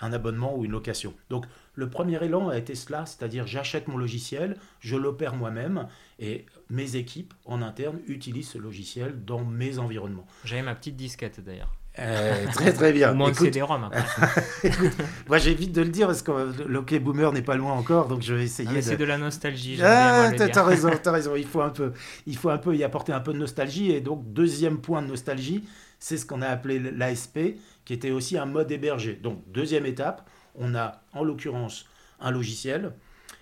un 0.00 0.12
abonnement 0.12 0.56
ou 0.56 0.64
une 0.64 0.70
location. 0.70 1.14
Donc 1.30 1.46
le 1.78 1.88
premier 1.88 2.20
élan 2.24 2.48
a 2.48 2.58
été 2.58 2.74
cela, 2.74 3.06
c'est-à-dire 3.06 3.46
j'achète 3.46 3.86
mon 3.86 3.96
logiciel, 3.96 4.56
je 4.80 4.96
l'opère 4.96 5.36
moi-même 5.36 5.86
et 6.18 6.44
mes 6.70 6.96
équipes 6.96 7.32
en 7.44 7.62
interne 7.62 8.00
utilisent 8.08 8.48
ce 8.48 8.58
logiciel 8.58 9.24
dans 9.24 9.44
mes 9.44 9.78
environnements. 9.78 10.26
J'avais 10.44 10.62
ma 10.62 10.74
petite 10.74 10.96
disquette 10.96 11.38
d'ailleurs. 11.38 11.72
Euh, 12.00 12.46
très 12.52 12.72
très 12.72 12.92
bien. 12.92 13.12
Moi, 13.14 13.30
des 13.30 13.62
j'évite 15.38 15.70
de 15.72 15.82
le 15.82 15.88
dire 15.90 16.08
parce 16.08 16.22
que 16.22 16.32
le 16.66 16.78
OK 16.80 16.98
Boomer 16.98 17.32
n'est 17.32 17.42
pas 17.42 17.54
loin 17.54 17.74
encore, 17.74 18.08
donc 18.08 18.22
je 18.22 18.34
vais 18.34 18.42
essayer. 18.42 18.68
Ah, 18.76 18.82
c'est 18.82 18.96
de 18.96 19.04
la 19.04 19.18
nostalgie. 19.18 19.78
Ah, 19.80 20.32
t'as 20.36 20.64
raison, 20.64 20.90
as 21.04 21.10
raison. 21.12 21.36
Il 21.36 21.46
faut 21.46 21.60
un 21.60 21.70
peu, 21.70 21.92
il 22.26 22.36
faut 22.36 22.50
un 22.50 22.58
peu 22.58 22.74
y 22.74 22.82
apporter 22.82 23.12
un 23.12 23.20
peu 23.20 23.32
de 23.32 23.38
nostalgie 23.38 23.92
et 23.92 24.00
donc 24.00 24.32
deuxième 24.32 24.78
point 24.78 25.00
de 25.00 25.06
nostalgie, 25.06 25.62
c'est 26.00 26.16
ce 26.16 26.26
qu'on 26.26 26.42
a 26.42 26.48
appelé 26.48 26.80
l'ASP, 26.80 27.38
qui 27.84 27.92
était 27.92 28.10
aussi 28.10 28.36
un 28.36 28.46
mode 28.46 28.72
hébergé. 28.72 29.14
Donc 29.14 29.44
deuxième 29.52 29.86
étape, 29.86 30.28
on 30.58 30.74
a 30.74 31.02
en 31.12 31.24
l'occurrence 31.24 31.86
un 32.20 32.30
logiciel, 32.30 32.92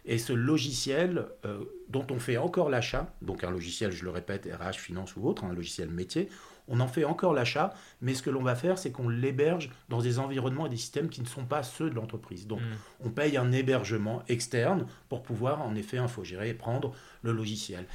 et 0.05 0.19
ce 0.19 0.33
logiciel 0.33 1.27
euh, 1.45 1.65
dont 1.89 2.07
on 2.11 2.19
fait 2.19 2.37
encore 2.37 2.71
l'achat, 2.71 3.13
donc 3.23 3.43
un 3.43 3.51
logiciel, 3.51 3.91
je 3.91 4.05
le 4.05 4.11
répète, 4.11 4.47
RH, 4.47 4.75
finance 4.75 5.17
ou 5.17 5.27
autre, 5.27 5.45
un 5.45 5.53
logiciel 5.53 5.91
métier, 5.91 6.29
on 6.69 6.81
en 6.81 6.89
fait 6.89 7.05
encore 7.05 7.33
l'achat, 7.33 7.75
mais 8.01 8.15
ce 8.15 8.23
que 8.23 8.31
l'on 8.31 8.43
va 8.43 8.55
faire, 8.55 8.79
c'est 8.79 8.91
qu'on 8.91 9.09
l'héberge 9.09 9.71
dans 9.89 10.01
des 10.01 10.19
environnements 10.19 10.67
et 10.67 10.71
des 10.71 10.77
systèmes 10.77 11.09
qui 11.09 11.21
ne 11.21 11.27
sont 11.27 11.45
pas 11.45 11.63
ceux 11.63 11.91
de 11.91 11.95
l'entreprise. 11.95 12.47
Donc, 12.47 12.61
hmm. 12.61 13.07
on 13.07 13.11
paye 13.11 13.37
un 13.37 13.53
hébergement 13.53 14.23
externe 14.29 14.87
pour 15.09 15.23
pouvoir, 15.23 15.63
en 15.63 15.75
effet, 15.75 15.99
infogérer 15.99 16.51
et 16.51 16.55
prendre 16.55 16.93
le 17.23 17.33
logiciel. 17.33 17.87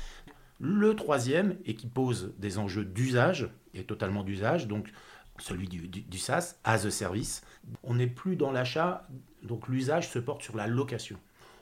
Le 0.60 0.96
troisième, 0.96 1.56
et 1.66 1.75
qui 1.75 1.88
pose 1.88 2.34
des 2.38 2.60
enjeux 2.60 2.86
d'usage, 2.86 3.50
et 3.74 3.84
totalement 3.84 4.24
d'usage, 4.24 4.68
donc 4.68 4.92
celui 5.42 5.68
du, 5.68 5.88
du, 5.88 6.18
SaaS, 6.18 6.56
as 6.64 6.86
a 6.86 6.92
service. 6.92 7.42
On 7.84 7.96
n'est 7.96 8.08
plus 8.08 8.36
dans 8.36 8.52
l'achat, 8.52 9.08
donc 9.44 9.68
l'usage 9.68 10.10
se 10.10 10.20
porte 10.20 10.42
sur 10.42 10.56
la 10.56 10.68
location. 10.68 11.18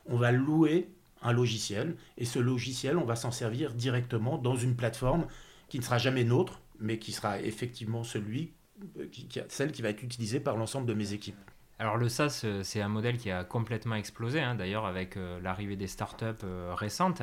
On 0.05 0.17
va 0.17 0.31
louer 0.31 0.89
un 1.21 1.33
logiciel, 1.33 1.95
et 2.17 2.25
ce 2.25 2.39
logiciel, 2.39 2.97
on 2.97 3.05
va 3.05 3.15
s'en 3.15 3.31
servir 3.31 3.73
directement 3.73 4.37
dans 4.37 4.55
une 4.55 4.75
plateforme 4.75 5.27
qui 5.67 5.79
ne 5.79 5.83
sera 5.83 5.97
jamais 5.97 6.23
nôtre, 6.23 6.61
mais 6.79 6.97
qui 6.97 7.11
sera 7.11 7.39
effectivement 7.41 8.03
celui, 8.03 8.53
euh, 8.97 9.05
qui, 9.11 9.27
celle 9.49 9.71
qui 9.71 9.81
va 9.81 9.89
être 9.89 10.03
utilisée 10.03 10.39
par 10.39 10.55
l'ensemble 10.55 10.87
de 10.87 10.93
mes 10.93 11.13
équipes. 11.13 11.35
Alors 11.77 11.97
le 11.97 12.09
SaaS, 12.09 12.41
euh, 12.45 12.63
c'est 12.63 12.81
un 12.81 12.87
modèle 12.87 13.17
qui 13.17 13.31
a 13.31 13.43
complètement 13.43 13.95
explosé, 13.95 14.39
hein, 14.39 14.55
d'ailleurs 14.55 14.85
avec 14.85 15.17
euh, 15.17 15.39
l'arrivée 15.41 15.75
des 15.75 15.87
startups 15.87 16.45
récentes. 16.73 17.21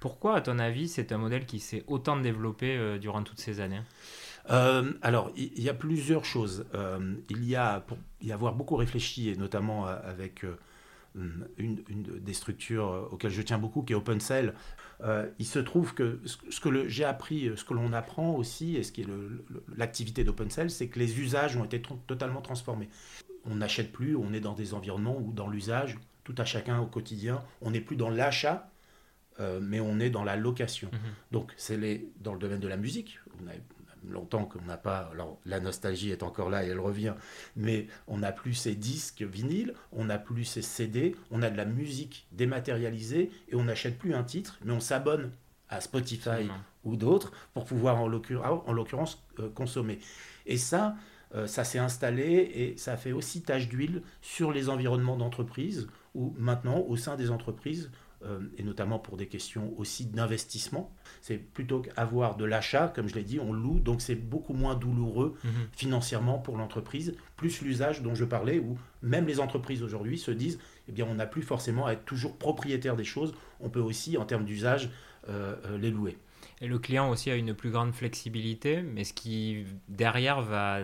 Pourquoi, 0.00 0.36
à 0.36 0.40
ton 0.42 0.58
avis, 0.58 0.88
c'est 0.88 1.10
un 1.12 1.18
modèle 1.18 1.46
qui 1.46 1.58
s'est 1.58 1.82
autant 1.86 2.18
développé 2.18 2.98
durant 3.00 3.22
toutes 3.22 3.40
ces 3.40 3.60
années? 3.60 3.80
Euh, 4.50 4.92
alors, 5.02 5.30
il 5.36 5.60
y, 5.60 5.68
a 5.68 5.74
plusieurs 5.74 6.24
choses. 6.24 6.66
Euh, 6.74 7.14
il 7.30 7.44
y 7.44 7.56
a, 7.56 7.80
pour 7.80 7.98
y 8.20 8.32
avoir 8.32 8.54
beaucoup 8.54 8.76
réfléchi, 8.76 9.28
et 9.28 9.36
notamment 9.36 9.86
euh, 9.86 9.96
avec 10.04 10.44
une, 11.56 11.82
des 11.88 12.34
structures 12.34 13.08
auxquelles 13.10 13.30
je 13.30 13.42
tiens 13.42 13.58
beaucoup, 13.58 13.82
qui 13.82 13.92
est 13.92 13.96
OpenCell. 13.96 14.54
il 15.38 15.46
se 15.46 15.58
trouve 15.58 15.94
que 15.94 16.20
ce 16.24 16.60
que 16.60 16.88
j'ai 16.88 17.04
appris, 17.04 17.50
ce 17.56 17.64
que 17.64 17.74
l'on 17.74 17.92
apprend 17.92 18.34
aussi, 18.34 18.76
et 18.76 18.82
ce 18.82 18.92
qui 18.92 19.02
est 19.02 19.08
l'activité 19.76 20.24
d'OpenCell, 20.24 20.70
c'est 20.70 20.88
que 20.88 20.98
les 20.98 21.18
usages 21.18 21.56
ont 21.56 21.64
été 21.64 21.82
totalement 22.06 22.42
transformés. 22.42 22.88
On 23.44 23.56
n'achète 23.56 23.92
plus, 23.92 24.16
on 24.16 24.32
est 24.32 24.40
dans 24.40 24.54
des 24.54 24.74
environnements 24.74 25.16
où 25.16 25.32
dans 25.32 25.48
l'usage, 25.48 25.98
tout 26.24 26.34
à 26.38 26.44
chacun 26.44 26.80
au 26.80 26.86
quotidien, 26.86 27.42
on 27.62 27.70
n'est 27.70 27.80
plus 27.80 27.96
dans 27.96 28.10
l'achat, 28.10 28.70
mais 29.62 29.80
on 29.80 29.98
est 30.00 30.10
dans 30.10 30.24
la 30.24 30.36
location. 30.36 30.90
Mhm. 30.92 30.98
Donc 31.32 31.54
c'est 31.56 32.04
dans 32.20 32.34
le 32.34 32.38
domaine 32.38 32.60
de 32.60 32.68
la 32.68 32.76
musique. 32.76 33.18
On 33.42 33.48
a 33.48 33.54
longtemps 34.10 34.44
qu'on 34.44 34.62
n'a 34.62 34.76
pas. 34.76 35.10
Alors 35.12 35.38
la 35.44 35.60
nostalgie 35.60 36.10
est 36.10 36.22
encore 36.22 36.50
là 36.50 36.64
et 36.64 36.68
elle 36.68 36.80
revient, 36.80 37.14
mais 37.56 37.86
on 38.06 38.18
n'a 38.18 38.32
plus 38.32 38.54
ces 38.54 38.74
disques 38.74 39.22
vinyles, 39.22 39.74
on 39.92 40.04
n'a 40.04 40.18
plus 40.18 40.44
ces 40.44 40.62
CD, 40.62 41.16
on 41.30 41.42
a 41.42 41.50
de 41.50 41.56
la 41.56 41.64
musique 41.64 42.26
dématérialisée 42.32 43.30
et 43.48 43.54
on 43.54 43.64
n'achète 43.64 43.98
plus 43.98 44.14
un 44.14 44.24
titre, 44.24 44.58
mais 44.64 44.72
on 44.72 44.80
s'abonne 44.80 45.30
à 45.68 45.80
Spotify 45.80 46.48
ou 46.84 46.96
d'autres 46.96 47.32
pour 47.54 47.64
pouvoir 47.64 48.00
en 48.00 48.08
l'occurrence 48.08 49.22
euh, 49.40 49.48
consommer. 49.50 49.98
Et 50.46 50.58
ça, 50.58 50.94
euh, 51.34 51.46
ça 51.46 51.64
s'est 51.64 51.78
installé 51.78 52.50
et 52.54 52.76
ça 52.76 52.96
fait 52.96 53.12
aussi 53.12 53.42
tache 53.42 53.68
d'huile 53.68 54.02
sur 54.22 54.52
les 54.52 54.68
environnements 54.68 55.16
d'entreprise 55.16 55.88
où 56.14 56.34
maintenant, 56.38 56.78
au 56.78 56.96
sein 56.96 57.16
des 57.16 57.30
entreprises, 57.30 57.90
et 58.58 58.62
notamment 58.62 58.98
pour 58.98 59.16
des 59.16 59.26
questions 59.26 59.72
aussi 59.76 60.06
d'investissement. 60.06 60.92
C'est 61.20 61.38
plutôt 61.38 61.80
qu'avoir 61.80 62.36
de 62.36 62.44
l'achat, 62.44 62.92
comme 62.94 63.08
je 63.08 63.14
l'ai 63.14 63.22
dit, 63.22 63.38
on 63.40 63.52
loue, 63.52 63.78
donc 63.78 64.00
c'est 64.00 64.14
beaucoup 64.14 64.52
moins 64.52 64.74
douloureux 64.74 65.36
mhm. 65.44 65.50
financièrement 65.72 66.38
pour 66.38 66.56
l'entreprise, 66.56 67.14
plus 67.36 67.60
l'usage 67.62 68.02
dont 68.02 68.14
je 68.14 68.24
parlais, 68.24 68.58
où 68.58 68.78
même 69.02 69.26
les 69.26 69.40
entreprises 69.40 69.82
aujourd'hui 69.82 70.18
se 70.18 70.30
disent, 70.30 70.58
eh 70.88 70.92
bien 70.92 71.06
on 71.08 71.14
n'a 71.14 71.26
plus 71.26 71.42
forcément 71.42 71.86
à 71.86 71.92
être 71.92 72.04
toujours 72.04 72.36
propriétaire 72.36 72.96
des 72.96 73.04
choses, 73.04 73.34
on 73.60 73.68
peut 73.68 73.80
aussi, 73.80 74.16
en 74.16 74.24
termes 74.24 74.44
d'usage, 74.44 74.90
euh, 75.28 75.56
euh, 75.66 75.78
les 75.78 75.90
louer. 75.90 76.16
Et 76.60 76.68
le 76.68 76.78
client 76.78 77.10
aussi 77.10 77.30
a 77.30 77.36
une 77.36 77.54
plus 77.54 77.70
grande 77.70 77.92
flexibilité, 77.92 78.82
mais 78.82 79.04
ce 79.04 79.12
qui 79.12 79.64
derrière 79.88 80.40
va 80.40 80.80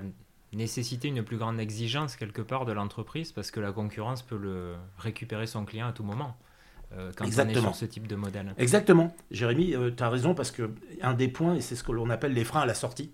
nécessiter 0.53 1.09
une 1.09 1.23
plus 1.23 1.39
grande 1.39 1.59
exigence 1.59 2.17
quelque 2.17 2.43
part 2.43 2.67
de 2.67 2.73
l'entreprise, 2.73 3.33
parce 3.33 3.51
que 3.51 3.61
la 3.61 3.73
concurrence 3.73 4.23
peut 4.23 4.37
le 4.37 4.75
récupérer 4.99 5.47
son 5.47 5.65
client 5.65 5.89
à 5.89 5.93
tout 5.93 6.05
moment. 6.05 6.37
Euh, 6.97 7.11
quand 7.17 7.25
Exactement. 7.25 7.55
on 7.55 7.71
est 7.71 7.75
sur 7.75 7.77
ce 7.77 7.85
type 7.85 8.07
de 8.07 8.17
modèle. 8.17 8.55
Exactement. 8.59 9.15
Jérémy, 9.31 9.75
euh, 9.75 9.91
tu 9.97 10.03
as 10.03 10.09
raison 10.09 10.35
parce 10.35 10.51
que 10.51 10.71
un 11.01 11.15
des 11.15 11.29
points, 11.29 11.55
et 11.55 11.61
c'est 11.61 11.77
ce 11.77 11.83
que 11.85 11.93
l'on 11.93 12.11
appelle 12.11 12.35
les 12.35 12.45
freins 12.45 12.63
à 12.63 12.67
la 12.67 12.75
sortie. 12.75 13.11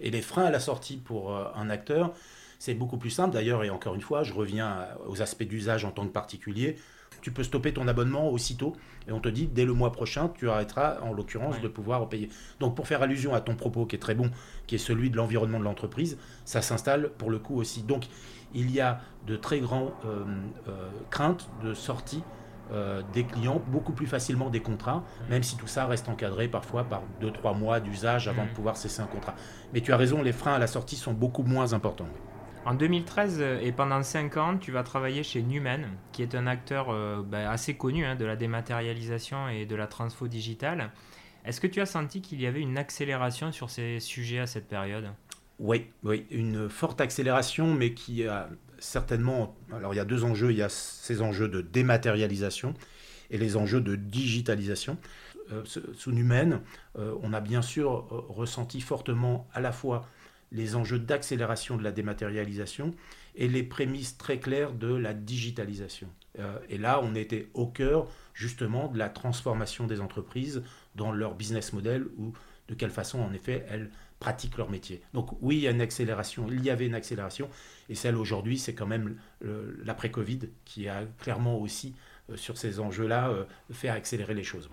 Et 0.00 0.10
les 0.10 0.22
freins 0.22 0.44
à 0.44 0.50
la 0.50 0.60
sortie 0.60 0.96
pour 0.96 1.34
euh, 1.34 1.44
un 1.54 1.70
acteur, 1.70 2.12
c'est 2.58 2.74
beaucoup 2.74 2.96
plus 2.96 3.10
simple 3.10 3.34
d'ailleurs, 3.34 3.64
et 3.64 3.70
encore 3.70 3.94
une 3.94 4.00
fois, 4.00 4.22
je 4.22 4.32
reviens 4.32 4.88
aux 5.06 5.22
aspects 5.22 5.44
d'usage 5.44 5.84
en 5.84 5.92
tant 5.92 6.06
que 6.06 6.12
particulier. 6.12 6.76
Tu 7.22 7.32
peux 7.32 7.42
stopper 7.42 7.74
ton 7.74 7.86
abonnement 7.86 8.30
aussitôt 8.30 8.74
et 9.06 9.12
on 9.12 9.20
te 9.20 9.28
dit 9.28 9.46
dès 9.46 9.66
le 9.66 9.74
mois 9.74 9.92
prochain, 9.92 10.30
tu 10.38 10.48
arrêteras 10.48 11.00
en 11.02 11.12
l'occurrence 11.12 11.60
de 11.60 11.68
pouvoir 11.68 12.08
payer. 12.08 12.30
Donc 12.60 12.74
pour 12.74 12.86
faire 12.86 13.02
allusion 13.02 13.34
à 13.34 13.42
ton 13.42 13.56
propos 13.56 13.84
qui 13.84 13.96
est 13.96 13.98
très 13.98 14.14
bon, 14.14 14.30
qui 14.66 14.76
est 14.76 14.78
celui 14.78 15.10
de 15.10 15.18
l'environnement 15.18 15.58
de 15.58 15.64
l'entreprise, 15.64 16.16
ça 16.46 16.62
s'installe 16.62 17.10
pour 17.18 17.28
le 17.28 17.38
coup 17.38 17.56
aussi. 17.56 17.82
Donc 17.82 18.06
il 18.54 18.70
y 18.70 18.80
a 18.80 19.02
de 19.26 19.36
très 19.36 19.60
grandes 19.60 19.92
craintes 21.10 21.50
de 21.62 21.74
sortie 21.74 22.22
euh, 22.72 23.02
des 23.12 23.24
clients 23.24 23.60
beaucoup 23.68 23.92
plus 23.92 24.06
facilement 24.06 24.48
des 24.50 24.60
contrats, 24.60 25.02
même 25.28 25.42
si 25.42 25.56
tout 25.56 25.66
ça 25.66 25.86
reste 25.86 26.08
encadré 26.08 26.48
parfois 26.48 26.84
par 26.84 27.02
2-3 27.20 27.58
mois 27.58 27.80
d'usage 27.80 28.28
avant 28.28 28.44
de 28.44 28.50
mm. 28.50 28.54
pouvoir 28.54 28.76
cesser 28.76 29.02
un 29.02 29.06
contrat. 29.06 29.34
Mais 29.74 29.80
tu 29.80 29.92
as 29.92 29.96
raison, 29.96 30.22
les 30.22 30.32
freins 30.32 30.54
à 30.54 30.58
la 30.58 30.66
sortie 30.66 30.96
sont 30.96 31.12
beaucoup 31.12 31.42
moins 31.42 31.72
importants. 31.72 32.08
En 32.66 32.74
2013 32.74 33.38
euh, 33.40 33.60
et 33.60 33.72
pendant 33.72 34.02
5 34.02 34.36
ans, 34.36 34.58
tu 34.58 34.70
vas 34.70 34.82
travailler 34.82 35.22
chez 35.22 35.42
Numen, 35.42 35.88
qui 36.12 36.22
est 36.22 36.34
un 36.34 36.46
acteur 36.46 36.90
euh, 36.90 37.22
ben, 37.22 37.48
assez 37.48 37.74
connu 37.74 38.04
hein, 38.04 38.16
de 38.16 38.24
la 38.24 38.36
dématérialisation 38.36 39.48
et 39.48 39.66
de 39.66 39.74
la 39.74 39.86
transfo 39.86 40.28
digitale. 40.28 40.90
Est-ce 41.44 41.60
que 41.60 41.66
tu 41.66 41.80
as 41.80 41.86
senti 41.86 42.20
qu'il 42.20 42.40
y 42.40 42.46
avait 42.46 42.60
une 42.60 42.76
accélération 42.76 43.50
sur 43.50 43.70
ces 43.70 43.98
sujets 43.98 44.40
à 44.40 44.46
cette 44.46 44.68
période? 44.68 45.08
Oui, 45.58 45.86
oui, 46.04 46.26
une 46.30 46.68
forte 46.68 47.00
accélération, 47.00 47.74
mais 47.74 47.92
qui 47.94 48.26
a 48.26 48.48
certainement, 48.80 49.56
alors 49.72 49.94
il 49.94 49.98
y 49.98 50.00
a 50.00 50.04
deux 50.04 50.24
enjeux, 50.24 50.50
il 50.50 50.58
y 50.58 50.62
a 50.62 50.68
ces 50.68 51.22
enjeux 51.22 51.48
de 51.48 51.60
dématérialisation 51.60 52.74
et 53.30 53.38
les 53.38 53.56
enjeux 53.56 53.80
de 53.80 53.94
digitalisation. 53.94 54.98
Euh, 55.52 55.64
sous 55.64 56.12
Numen, 56.12 56.60
euh, 56.98 57.14
on 57.22 57.32
a 57.32 57.40
bien 57.40 57.62
sûr 57.62 58.06
euh, 58.10 58.20
ressenti 58.28 58.80
fortement 58.80 59.48
à 59.52 59.60
la 59.60 59.72
fois 59.72 60.06
les 60.52 60.74
enjeux 60.74 60.98
d'accélération 60.98 61.76
de 61.76 61.84
la 61.84 61.92
dématérialisation 61.92 62.94
et 63.36 63.46
les 63.46 63.62
prémices 63.62 64.16
très 64.16 64.38
claires 64.38 64.72
de 64.72 64.92
la 64.92 65.14
digitalisation. 65.14 66.08
et 66.68 66.78
là, 66.78 67.00
on 67.02 67.14
était 67.14 67.48
au 67.54 67.66
cœur 67.66 68.08
justement 68.34 68.88
de 68.88 68.98
la 68.98 69.08
transformation 69.08 69.86
des 69.86 70.00
entreprises 70.00 70.64
dans 70.96 71.12
leur 71.12 71.36
business 71.36 71.72
model 71.72 72.06
ou 72.18 72.32
de 72.68 72.74
quelle 72.74 72.90
façon, 72.90 73.20
en 73.20 73.32
effet, 73.32 73.64
elles 73.68 73.90
pratiquent 74.20 74.58
leur 74.58 74.70
métier. 74.70 75.02
Donc 75.14 75.30
oui, 75.40 75.56
il 75.56 75.62
y 75.62 75.68
une 75.68 75.80
accélération, 75.80 76.46
il 76.50 76.62
y 76.62 76.70
avait 76.70 76.86
une 76.86 76.94
accélération, 76.94 77.48
et 77.88 77.96
celle 77.96 78.16
aujourd'hui, 78.16 78.58
c'est 78.58 78.74
quand 78.74 78.86
même 78.86 79.16
l'après-Covid 79.84 80.40
qui 80.64 80.88
a 80.88 81.04
clairement 81.18 81.58
aussi, 81.58 81.94
euh, 82.30 82.36
sur 82.36 82.56
ces 82.56 82.80
enjeux-là, 82.80 83.30
euh, 83.30 83.44
fait 83.72 83.88
accélérer 83.88 84.34
les 84.34 84.44
choses. 84.44 84.70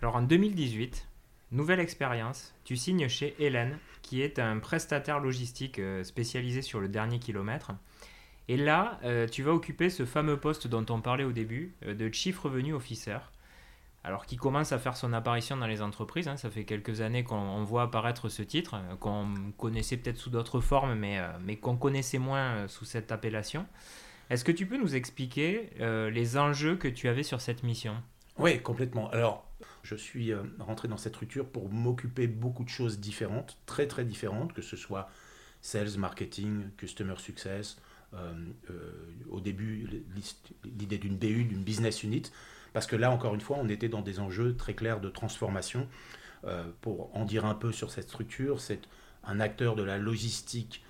Alors 0.00 0.16
en 0.16 0.22
2018, 0.22 1.06
nouvelle 1.52 1.80
expérience, 1.80 2.54
tu 2.64 2.76
signes 2.76 3.08
chez 3.08 3.34
Hélène, 3.38 3.78
qui 4.02 4.22
est 4.22 4.38
un 4.38 4.58
prestataire 4.58 5.20
logistique 5.20 5.78
euh, 5.78 6.04
spécialisé 6.04 6.62
sur 6.62 6.80
le 6.80 6.88
dernier 6.88 7.18
kilomètre. 7.18 7.72
Et 8.48 8.56
là, 8.56 8.98
tu 9.30 9.44
vas 9.44 9.52
occuper 9.52 9.90
ce 9.90 10.04
fameux 10.04 10.36
poste 10.36 10.66
dont 10.66 10.84
on 10.90 11.00
parlait 11.00 11.22
au 11.22 11.30
début, 11.30 11.76
de 11.86 12.12
Chief 12.12 12.36
Revenue 12.36 12.74
Officer 12.74 13.18
alors 14.02 14.24
qui 14.26 14.36
commence 14.36 14.72
à 14.72 14.78
faire 14.78 14.96
son 14.96 15.12
apparition 15.12 15.56
dans 15.56 15.66
les 15.66 15.82
entreprises. 15.82 16.28
Hein. 16.28 16.36
Ça 16.36 16.50
fait 16.50 16.64
quelques 16.64 17.00
années 17.00 17.22
qu'on 17.22 17.64
voit 17.64 17.82
apparaître 17.82 18.28
ce 18.28 18.42
titre, 18.42 18.74
euh, 18.76 18.96
qu'on 18.96 19.52
connaissait 19.58 19.96
peut-être 19.96 20.16
sous 20.16 20.30
d'autres 20.30 20.60
formes, 20.60 20.94
mais, 20.94 21.18
euh, 21.18 21.28
mais 21.44 21.56
qu'on 21.56 21.76
connaissait 21.76 22.18
moins 22.18 22.54
euh, 22.54 22.68
sous 22.68 22.84
cette 22.84 23.12
appellation. 23.12 23.66
Est-ce 24.30 24.44
que 24.44 24.52
tu 24.52 24.64
peux 24.64 24.78
nous 24.78 24.94
expliquer 24.94 25.70
les 25.80 26.38
enjeux 26.38 26.76
que 26.76 26.86
tu 26.86 27.08
avais 27.08 27.24
sur 27.24 27.40
cette 27.40 27.64
mission? 27.64 27.96
Oui, 28.38 28.62
complètement. 28.62 29.10
Alors, 29.10 29.44
je 29.82 29.96
suis 29.96 30.32
rentré 30.60 30.86
dans 30.86 30.96
cette 30.96 31.14
structure 31.14 31.48
pour 31.48 31.68
m'occuper 31.68 32.28
beaucoup 32.28 32.62
de 32.62 32.68
choses 32.68 33.00
différentes, 33.00 33.58
très 33.66 33.88
très 33.88 34.04
différentes, 34.04 34.52
que 34.52 34.62
ce 34.62 34.76
soit 34.76 35.10
sales, 35.62 35.98
marketing, 35.98 36.70
customer 36.76 37.16
success. 37.18 37.78
au 39.28 39.40
début, 39.40 40.04
l'idée 40.78 40.98
d'une 40.98 41.16
BU, 41.16 41.42
d'une 41.42 41.64
business 41.64 42.04
unit 42.04 42.30
parce 42.72 42.86
que 42.86 42.96
là, 42.96 43.10
encore 43.10 43.34
une 43.34 43.40
fois, 43.40 43.58
on 43.60 43.68
était 43.68 43.88
dans 43.88 44.02
des 44.02 44.20
enjeux 44.20 44.56
très 44.56 44.74
clairs 44.74 45.00
de 45.00 45.08
transformation. 45.08 45.88
Euh, 46.46 46.64
pour 46.80 47.14
en 47.14 47.24
dire 47.24 47.44
un 47.44 47.54
peu 47.54 47.70
sur 47.70 47.90
cette 47.90 48.08
structure, 48.08 48.60
c'est 48.60 48.80
un 49.24 49.40
acteur 49.40 49.76
de 49.76 49.82
la 49.82 49.98
logistique 49.98 50.82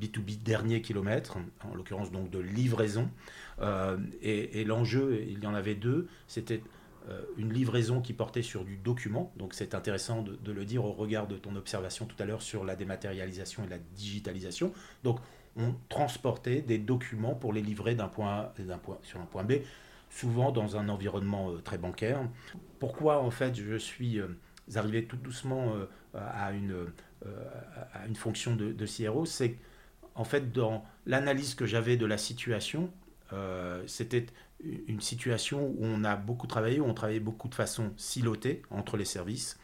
B2B 0.00 0.34
euh, 0.34 0.38
dernier 0.44 0.82
kilomètre, 0.82 1.36
en 1.64 1.74
l'occurrence 1.74 2.12
donc 2.12 2.30
de 2.30 2.38
livraison. 2.38 3.10
Euh, 3.60 3.98
et, 4.22 4.64
l'enjeu, 4.64 5.24
il 5.28 5.42
y 5.42 5.46
en 5.46 5.54
avait 5.54 5.74
deux, 5.74 6.08
c'était 6.26 6.62
une 7.38 7.54
livraison 7.54 8.02
qui 8.02 8.12
portait 8.12 8.42
sur 8.42 8.66
du 8.66 8.76
document, 8.76 9.32
donc 9.38 9.54
c'est 9.54 9.74
intéressant 9.74 10.20
de, 10.20 10.52
le 10.52 10.64
dire 10.66 10.84
au 10.84 10.92
regard 10.92 11.26
de 11.26 11.38
ton 11.38 11.56
observation 11.56 12.04
tout 12.04 12.22
à 12.22 12.26
l'heure 12.26 12.42
sur 12.42 12.66
la 12.66 12.76
dématérialisation 12.76 13.64
et 13.64 13.66
la 13.66 13.78
digitalisation. 13.78 14.74
Donc 15.04 15.18
on 15.56 15.74
transportait 15.88 16.60
des 16.60 16.76
documents 16.76 17.34
pour 17.34 17.54
les 17.54 17.62
livrer 17.62 17.94
d'un 17.94 18.08
point, 18.08 18.52
point 18.82 18.98
sur 19.02 19.22
un 19.22 19.24
point 19.24 19.42
B 19.42 19.54
souvent 20.10 20.52
dans 20.52 20.76
un 20.76 20.88
environnement 20.88 21.50
euh, 21.50 21.58
très 21.58 21.78
bancaire. 21.78 22.20
Pourquoi 22.78 23.22
en 23.22 23.30
fait 23.30 23.54
je 23.54 23.76
suis 23.76 24.20
euh, 24.20 24.28
arrivé 24.74 25.04
tout 25.04 25.16
doucement 25.16 25.74
euh, 25.74 25.86
à 26.14 26.52
une, 26.52 26.86
à 27.92 28.06
une 28.06 28.16
fonction 28.16 28.56
de, 28.56 28.72
de 28.72 28.86
CRO, 28.86 29.26
c'est 29.26 29.56
en 30.14 30.24
fait 30.24 30.52
dans 30.52 30.84
l'analyse 31.06 31.54
que 31.54 31.66
j'avais 31.66 31.96
de 31.96 32.06
la 32.06 32.18
situation, 32.18 32.90
c'était 33.86 34.26
une 34.86 35.00
situation 35.00 35.66
où 35.66 35.78
on 35.80 36.02
a 36.04 36.16
beaucoup 36.16 36.46
travaillé, 36.46 36.80
où 36.80 36.86
on 36.86 36.94
travaillait 36.94 37.20
beaucoup 37.20 37.48
de 37.48 37.54
façon 37.54 37.92
silotée 37.96 38.62
entre 38.70 38.96
les 38.96 39.04
services 39.04 39.58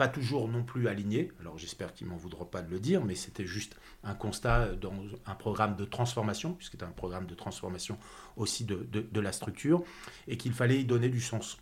pas 0.00 0.08
toujours 0.08 0.48
non 0.48 0.62
plus 0.62 0.88
aligné. 0.88 1.30
Alors 1.40 1.58
j'espère 1.58 1.92
qu'ils 1.92 2.06
m'en 2.06 2.16
voudront 2.16 2.46
pas 2.46 2.62
de 2.62 2.70
le 2.70 2.80
dire, 2.80 3.04
mais 3.04 3.14
c'était 3.14 3.44
juste 3.44 3.76
un 4.02 4.14
constat 4.14 4.68
dans 4.68 4.94
un 5.26 5.34
programme 5.34 5.76
de 5.76 5.84
transformation, 5.84 6.54
puisque 6.54 6.82
un 6.82 6.86
programme 6.86 7.26
de 7.26 7.34
transformation 7.34 7.98
aussi 8.38 8.64
de, 8.64 8.88
de, 8.90 9.20
la 9.20 9.30
structure, 9.30 9.82
et 10.26 10.38
qu'il 10.38 10.54
fallait 10.54 10.80
y 10.80 10.86
donner 10.86 11.10
du 11.10 11.20
sens. 11.20 11.58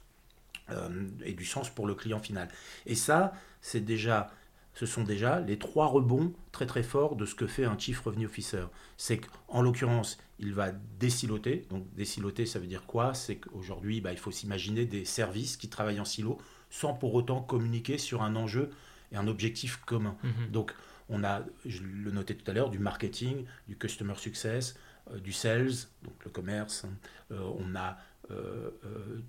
Euh, 0.71 1.09
et 1.25 1.33
du 1.33 1.45
sens 1.45 1.68
pour 1.68 1.88
le 1.88 1.97
client 1.97 2.21
final. 2.21 2.47
Et 2.87 2.95
ça, 2.95 3.33
c'est 3.61 3.80
déjà, 3.80 4.30
ce 4.73 4.87
sont 4.87 5.02
déjà 5.02 5.40
les 5.40 5.59
trois 5.59 5.87
rebonds 5.87 6.33
très 6.52 6.66
très 6.66 6.85
forts 6.85 7.16
de 7.16 7.26
ce 7.26 7.35
que 7.35 7.49
fait 7.49 7.64
un 7.64 7.76
Chief 7.76 7.99
Revenue 7.99 8.26
Officer. 8.26 8.66
C'est 8.97 9.18
qu'en 9.18 9.62
l'occurrence, 9.62 10.16
il 10.38 10.54
va 10.54 10.71
désiloter. 11.00 11.66
Donc 11.71 11.92
désiloter, 11.97 12.47
ça 12.47 12.61
veut 12.61 12.68
dire 12.68 12.87
quoi? 12.87 13.14
C'est 13.14 13.38
qu'aujourd'hui, 13.38 14.00
bah, 14.00 14.12
il 14.12 14.18
faut 14.18 14.30
s'imaginer 14.30 14.85
des 14.85 15.04
services 15.04 15.57
qui 15.57 15.68
travaillent 15.68 15.99
en 15.99 16.04
silo 16.04 16.38
sans 16.70 16.94
pour 16.94 17.14
autant 17.14 17.40
communiquer 17.40 17.98
sur 17.98 18.22
un 18.22 18.37
enjeu 18.37 18.70
et 19.12 19.16
un 19.16 19.26
objectif 19.26 19.76
commun. 19.84 20.16
Mhm. 20.22 20.50
Donc, 20.50 20.75
on 21.08 21.25
a, 21.25 21.42
je 21.64 21.82
le 21.82 22.10
notais 22.10 22.34
tout 22.34 22.50
à 22.50 22.54
l'heure, 22.54 22.70
du 22.70 22.78
marketing, 22.78 23.44
du 23.66 23.76
customer 23.76 24.14
success, 24.16 24.78
du 25.22 25.32
sales, 25.32 25.72
donc 26.02 26.22
le 26.25 26.30
commerce, 26.30 26.84
on 27.30 27.75
a 27.75 27.96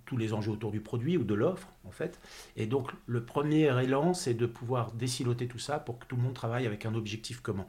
tous 0.05 0.17
les 0.17 0.33
enjeux 0.33 0.51
autour 0.51 0.71
du 0.71 0.81
produit 0.81 1.15
ou 1.15 1.23
de 1.23 1.33
l'offre, 1.33 1.69
en 1.85 1.91
fait. 1.91 2.19
Et 2.57 2.65
donc, 2.65 2.91
le 3.05 3.23
premier 3.23 3.81
élan, 3.81 4.13
c'est 4.13 4.33
de 4.33 4.45
pouvoir 4.45 4.91
déciloter 4.91 5.47
tout 5.47 5.57
ça 5.57 5.79
pour 5.79 5.99
que 5.99 6.05
tout 6.05 6.17
le 6.17 6.21
monde 6.21 6.33
travaille 6.33 6.67
avec 6.67 6.85
un 6.85 6.93
objectif 6.95 7.39
commun. 7.39 7.65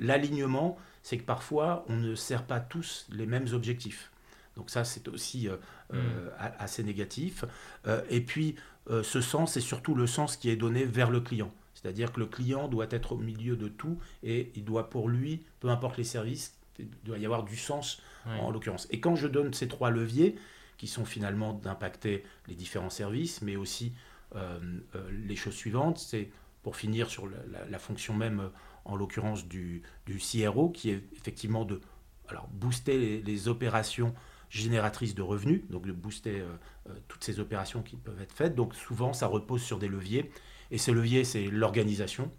L'alignement, 0.00 0.76
c'est 1.02 1.16
que 1.16 1.24
parfois, 1.24 1.86
on 1.88 1.96
ne 1.96 2.14
sert 2.14 2.44
pas 2.44 2.60
tous 2.60 3.06
les 3.10 3.24
mêmes 3.24 3.48
objectifs. 3.54 4.10
Donc 4.56 4.70
ça, 4.70 4.84
c'est 4.84 5.08
aussi 5.08 5.48
euh, 5.48 5.56
euh, 5.92 6.26
mm. 6.26 6.52
assez 6.58 6.82
négatif. 6.82 7.44
Euh, 7.86 8.02
et 8.08 8.20
puis, 8.20 8.56
ce 9.02 9.22
sens, 9.22 9.54
c'est 9.54 9.62
surtout 9.62 9.94
le 9.94 10.06
sens 10.06 10.36
qui 10.36 10.50
est 10.50 10.56
donné 10.56 10.84
vers 10.84 11.10
le 11.10 11.20
client. 11.20 11.50
C'est-à-dire 11.72 12.12
que 12.12 12.20
le 12.20 12.26
client 12.26 12.68
doit 12.68 12.86
être 12.90 13.12
au 13.12 13.16
milieu 13.16 13.56
de 13.56 13.68
tout 13.68 13.98
et 14.22 14.52
il 14.56 14.64
doit 14.64 14.90
pour 14.90 15.08
lui, 15.08 15.42
peu 15.60 15.68
importe 15.68 15.96
les 15.96 16.04
services, 16.04 16.54
il 16.78 16.88
doit 17.02 17.16
y 17.16 17.24
avoir 17.24 17.44
du 17.44 17.56
sens 17.56 18.02
en 18.26 18.50
l'occurrence. 18.50 18.86
Et 18.90 19.00
quand 19.00 19.16
je 19.16 19.26
donne 19.26 19.54
ces 19.54 19.68
trois 19.68 19.90
leviers, 19.90 20.36
qui 20.76 20.86
sont 20.86 21.04
finalement 21.04 21.54
d'impacter 21.54 22.24
les 22.46 22.54
différents 22.54 22.90
services, 22.90 23.40
mais 23.40 23.56
aussi 23.56 23.94
les 24.34 25.36
choses 25.36 25.54
suivantes, 25.54 25.98
c'est 25.98 26.30
pour 26.62 26.76
finir 26.76 27.08
sur 27.08 27.26
la, 27.70 27.78
fonction 27.78 28.12
même, 28.12 28.50
en 28.84 28.96
l'occurrence 28.96 29.46
du, 29.46 29.82
du, 30.04 30.18
CRO, 30.18 30.68
qui 30.68 30.90
est 30.90 31.02
effectivement 31.16 31.64
de 31.64 31.80
alors, 32.28 32.48
booster 32.48 32.98
les, 32.98 33.22
les 33.22 33.48
opérations 33.48 34.14
génératrice 34.54 35.14
de 35.14 35.22
revenus, 35.22 35.62
donc 35.68 35.84
de 35.86 35.92
booster 35.92 36.40
euh, 36.40 36.48
euh, 36.88 36.92
toutes 37.08 37.24
ces 37.24 37.40
opérations 37.40 37.82
qui 37.82 37.96
peuvent 37.96 38.20
être 38.20 38.32
faites. 38.32 38.54
Donc 38.54 38.74
souvent, 38.74 39.12
ça 39.12 39.26
repose 39.26 39.62
sur 39.62 39.78
des 39.78 39.88
leviers. 39.88 40.30
Et 40.70 40.78
ces 40.78 40.92
leviers, 40.92 41.24
c'est 41.24 41.46
l'organisation, 41.46 42.30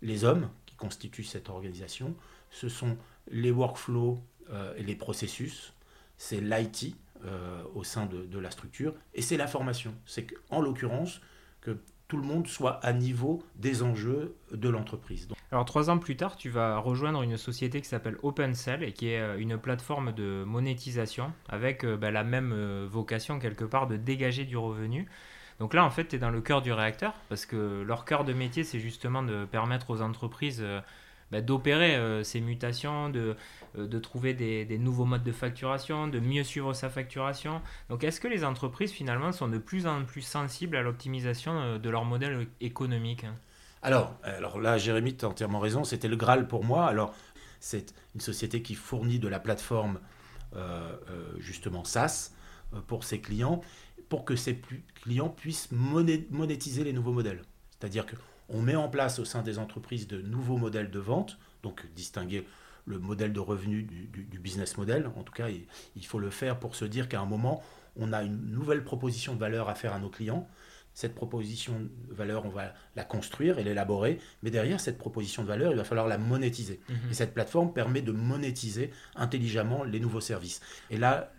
les 0.00 0.24
hommes 0.24 0.48
qui 0.64 0.74
constituent 0.76 1.24
cette 1.24 1.50
organisation, 1.50 2.16
ce 2.50 2.68
sont 2.68 2.96
les 3.30 3.50
workflows 3.50 4.18
euh, 4.50 4.74
et 4.76 4.82
les 4.82 4.96
processus, 4.96 5.74
c'est 6.16 6.40
l'IT 6.40 6.96
au 7.74 7.84
sein 7.84 8.06
de, 8.06 8.38
la 8.40 8.50
structure, 8.50 8.94
et 9.14 9.22
c'est 9.22 9.36
la 9.36 9.46
formation. 9.46 9.94
C'est 10.06 10.26
qu'en 10.26 10.60
l'occurrence, 10.60 11.20
que 11.60 11.78
tout 12.08 12.16
le 12.16 12.24
monde 12.24 12.48
soit 12.48 12.84
à 12.84 12.92
niveau 12.92 13.44
des 13.54 13.84
enjeux 13.84 14.34
de 14.50 14.68
l'entreprise. 14.68 15.28
Alors 15.52 15.66
trois 15.66 15.90
ans 15.90 15.98
plus 15.98 16.16
tard, 16.16 16.36
tu 16.38 16.48
vas 16.48 16.78
rejoindre 16.78 17.22
une 17.22 17.36
société 17.36 17.82
qui 17.82 17.86
s'appelle 17.86 18.16
OpenCell 18.22 18.82
et 18.82 18.92
qui 18.92 19.10
est 19.10 19.20
euh, 19.20 19.36
une 19.38 19.58
plateforme 19.58 20.12
de 20.12 20.44
monétisation 20.46 21.30
avec 21.46 21.84
euh, 21.84 21.98
bah, 21.98 22.10
la 22.10 22.24
même 22.24 22.52
euh, 22.54 22.88
vocation 22.90 23.38
quelque 23.38 23.66
part 23.66 23.86
de 23.86 23.98
dégager 23.98 24.46
du 24.46 24.56
revenu. 24.56 25.06
Donc 25.60 25.74
là, 25.74 25.84
en 25.84 25.90
fait, 25.90 26.08
tu 26.08 26.16
es 26.16 26.18
dans 26.18 26.30
le 26.30 26.40
cœur 26.40 26.62
du 26.62 26.72
réacteur 26.72 27.12
parce 27.28 27.44
que 27.44 27.82
leur 27.82 28.06
cœur 28.06 28.24
de 28.24 28.32
métier, 28.32 28.64
c'est 28.64 28.80
justement 28.80 29.22
de 29.22 29.44
permettre 29.44 29.90
aux 29.90 30.00
entreprises 30.00 30.64
bah, 31.30 31.42
d'opérer 31.42 32.24
ces 32.24 32.40
mutations, 32.40 33.10
de, 33.10 33.36
de 33.76 33.98
trouver 33.98 34.32
des, 34.34 34.78
nouveaux 34.78 35.04
modes 35.04 35.22
de 35.22 35.30
facturation, 35.30 36.08
de 36.08 36.18
mieux 36.18 36.42
suivre 36.42 36.72
sa 36.72 36.88
facturation. 36.88 37.60
Donc 37.90 38.02
est-ce 38.02 38.20
que 38.20 38.26
les 38.26 38.44
entreprises 38.44 38.90
finalement 38.90 39.30
sont 39.30 39.46
de 39.46 39.58
plus 39.58 39.86
en 39.86 40.02
plus 40.04 40.22
sensibles 40.22 40.76
à 40.76 40.82
l'optimisation 40.82 41.78
de 41.78 41.90
leur 41.90 42.06
modèle 42.06 42.48
économique? 42.60 43.26
Alors, 43.82 44.14
alors 44.22 44.60
là, 44.60 44.78
Jérémy, 44.78 45.16
tu 45.16 45.24
as 45.24 45.28
entièrement 45.28 45.60
raison, 45.60 45.84
c'était 45.84 46.08
le 46.08 46.16
Graal 46.16 46.46
pour 46.48 46.64
moi. 46.64 46.86
Alors, 46.86 47.14
c'est 47.60 47.94
une 48.14 48.20
société 48.20 48.62
qui 48.62 48.74
fournit 48.74 49.18
de 49.18 49.28
la 49.28 49.40
plateforme, 49.40 49.98
justement 51.38 51.84
SaaS, 51.84 52.32
pour 52.86 53.04
ses 53.04 53.20
clients, 53.20 53.60
pour 54.08 54.24
que 54.24 54.36
ses 54.36 54.60
clients 55.02 55.28
puissent 55.28 55.70
monétiser 55.72 56.84
les 56.84 56.92
nouveaux 56.92 57.12
modèles. 57.12 57.42
C'est-à-dire 57.78 58.06
que 58.06 58.16
on 58.52 58.60
met 58.60 58.76
en 58.76 58.88
place 58.88 59.18
au 59.18 59.24
sein 59.24 59.42
des 59.42 59.58
entreprises 59.58 60.06
de 60.06 60.20
nouveaux 60.20 60.58
modèles 60.58 60.90
de 60.90 60.98
vente, 60.98 61.38
donc 61.62 61.86
distinguer 61.94 62.46
le 62.84 62.98
modèle 62.98 63.32
de 63.32 63.40
revenu 63.40 63.82
du, 63.82 64.38
business 64.38 64.76
model. 64.76 65.10
En 65.16 65.22
tout 65.22 65.32
cas, 65.32 65.48
il, 65.48 66.06
faut 66.06 66.18
le 66.18 66.30
faire 66.30 66.58
pour 66.58 66.74
se 66.74 66.84
dire 66.84 67.08
qu'à 67.08 67.20
un 67.20 67.26
moment, 67.26 67.62
on 67.96 68.12
a 68.12 68.22
une 68.22 68.50
nouvelle 68.50 68.84
proposition 68.84 69.34
de 69.34 69.38
valeur 69.38 69.68
à 69.68 69.74
faire 69.74 69.94
à 69.94 69.98
nos 69.98 70.10
clients. 70.10 70.48
Cette 70.94 71.14
proposition 71.14 71.80
de 71.80 72.14
valeur, 72.14 72.44
on 72.44 72.50
va 72.50 72.74
la 72.96 73.04
construire 73.04 73.58
et 73.58 73.64
l'élaborer, 73.64 74.18
mais 74.42 74.50
derrière 74.50 74.78
cette 74.78 74.98
proposition 74.98 75.42
de 75.42 75.48
valeur, 75.48 75.72
il 75.72 75.76
va 75.76 75.84
falloir 75.84 76.06
la 76.06 76.18
monétiser. 76.18 76.80
Mhm. 76.88 76.96
Et 77.10 77.14
cette 77.14 77.32
plateforme 77.34 77.72
permet 77.72 78.02
de 78.02 78.12
monétiser 78.12 78.90
intelligemment 79.16 79.84
les 79.84 80.00
nouveaux 80.00 80.20
services. 80.20 80.60
Et 80.90 80.98
là, 80.98 81.32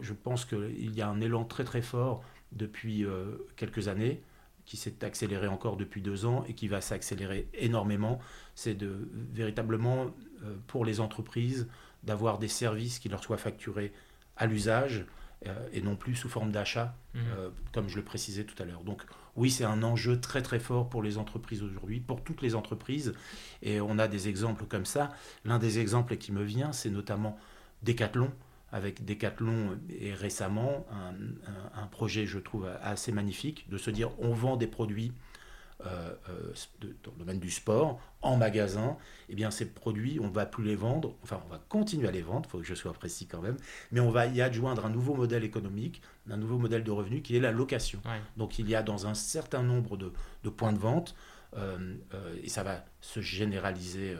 je 0.00 0.12
pense 0.12 0.44
qu'il 0.44 0.94
y 0.94 1.02
a 1.02 1.08
un 1.08 1.20
élan 1.20 1.44
très 1.44 1.64
très 1.64 1.82
fort 1.82 2.22
depuis 2.52 3.04
euh, 3.04 3.36
quelques 3.56 3.88
années 3.88 4.22
qui 4.64 4.76
s'est 4.76 5.04
accéléré 5.04 5.46
encore 5.46 5.76
depuis 5.76 6.00
deux 6.00 6.24
ans 6.24 6.44
et 6.48 6.54
qui 6.54 6.68
va 6.68 6.80
s'accélérer 6.80 7.48
énormément, 7.54 8.18
c'est 8.54 8.74
de 8.74 9.08
véritablement 9.32 10.06
euh, 10.42 10.56
pour 10.66 10.84
les 10.84 11.00
entreprises 11.00 11.68
d'avoir 12.02 12.38
des 12.38 12.48
services 12.48 12.98
qui 12.98 13.08
leur 13.08 13.22
soient 13.22 13.36
facturés 13.36 13.92
à 14.36 14.46
l'usage 14.46 15.04
et 15.72 15.80
non 15.80 15.96
plus 15.96 16.14
sous 16.14 16.28
forme 16.28 16.52
d'achat, 16.52 16.96
mmh. 17.14 17.18
euh, 17.36 17.50
comme 17.72 17.88
je 17.88 17.96
le 17.96 18.02
précisais 18.02 18.44
tout 18.44 18.60
à 18.62 18.66
l'heure. 18.66 18.82
Donc 18.82 19.02
oui, 19.36 19.50
c'est 19.50 19.64
un 19.64 19.82
enjeu 19.82 20.20
très 20.20 20.42
très 20.42 20.60
fort 20.60 20.88
pour 20.88 21.02
les 21.02 21.18
entreprises 21.18 21.62
aujourd'hui, 21.62 22.00
pour 22.00 22.22
toutes 22.22 22.42
les 22.42 22.54
entreprises, 22.54 23.14
et 23.62 23.80
on 23.80 23.98
a 23.98 24.08
des 24.08 24.28
exemples 24.28 24.64
comme 24.64 24.86
ça. 24.86 25.10
L'un 25.44 25.58
des 25.58 25.78
exemples 25.78 26.16
qui 26.16 26.32
me 26.32 26.42
vient, 26.42 26.72
c'est 26.72 26.90
notamment 26.90 27.38
Decathlon, 27.82 28.30
avec 28.72 29.04
Decathlon 29.04 29.78
et 29.88 30.14
récemment 30.14 30.86
un, 31.76 31.86
projet, 31.86 32.26
je 32.26 32.38
trouve, 32.38 32.68
assez 32.82 33.12
magnifique, 33.12 33.68
de 33.70 33.78
se 33.78 33.90
dire 33.90 34.10
on 34.18 34.34
vend 34.34 34.56
des 34.56 34.66
produits 34.66 35.12
euh, 35.86 36.14
euh, 36.30 36.52
dans 37.02 37.12
le 37.12 37.18
domaine 37.18 37.38
du 37.38 37.50
sport 37.50 38.00
en 38.22 38.36
magasin, 38.36 38.96
eh 39.28 39.34
bien 39.34 39.50
ces 39.50 39.66
produits, 39.66 40.18
on 40.20 40.28
ne 40.28 40.32
va 40.32 40.46
plus 40.46 40.64
les 40.64 40.76
vendre, 40.76 41.14
enfin 41.22 41.42
on 41.46 41.50
va 41.50 41.60
continuer 41.68 42.08
à 42.08 42.10
les 42.10 42.22
vendre, 42.22 42.48
il 42.48 42.50
faut 42.50 42.58
que 42.58 42.64
je 42.64 42.74
sois 42.74 42.92
précis 42.92 43.26
quand 43.26 43.42
même, 43.42 43.56
mais 43.92 44.00
on 44.00 44.10
va 44.10 44.26
y 44.26 44.40
adjoindre 44.40 44.86
un 44.86 44.90
nouveau 44.90 45.14
modèle 45.14 45.44
économique, 45.44 46.00
un 46.30 46.36
nouveau 46.36 46.58
modèle 46.58 46.84
de 46.84 46.90
revenu 46.90 47.20
qui 47.20 47.36
est 47.36 47.40
la 47.40 47.52
location. 47.52 48.00
Donc 48.36 48.58
il 48.58 48.68
y 48.68 48.74
a 48.74 48.82
dans 48.82 49.06
un 49.06 49.14
certain 49.14 49.62
nombre 49.62 49.96
de, 49.96 50.50
points 50.50 50.72
de 50.72 50.78
vente, 50.78 51.14
euh, 51.56 51.96
et 52.42 52.48
ça 52.48 52.62
va 52.62 52.84
se 53.00 53.20
généraliser 53.20 54.16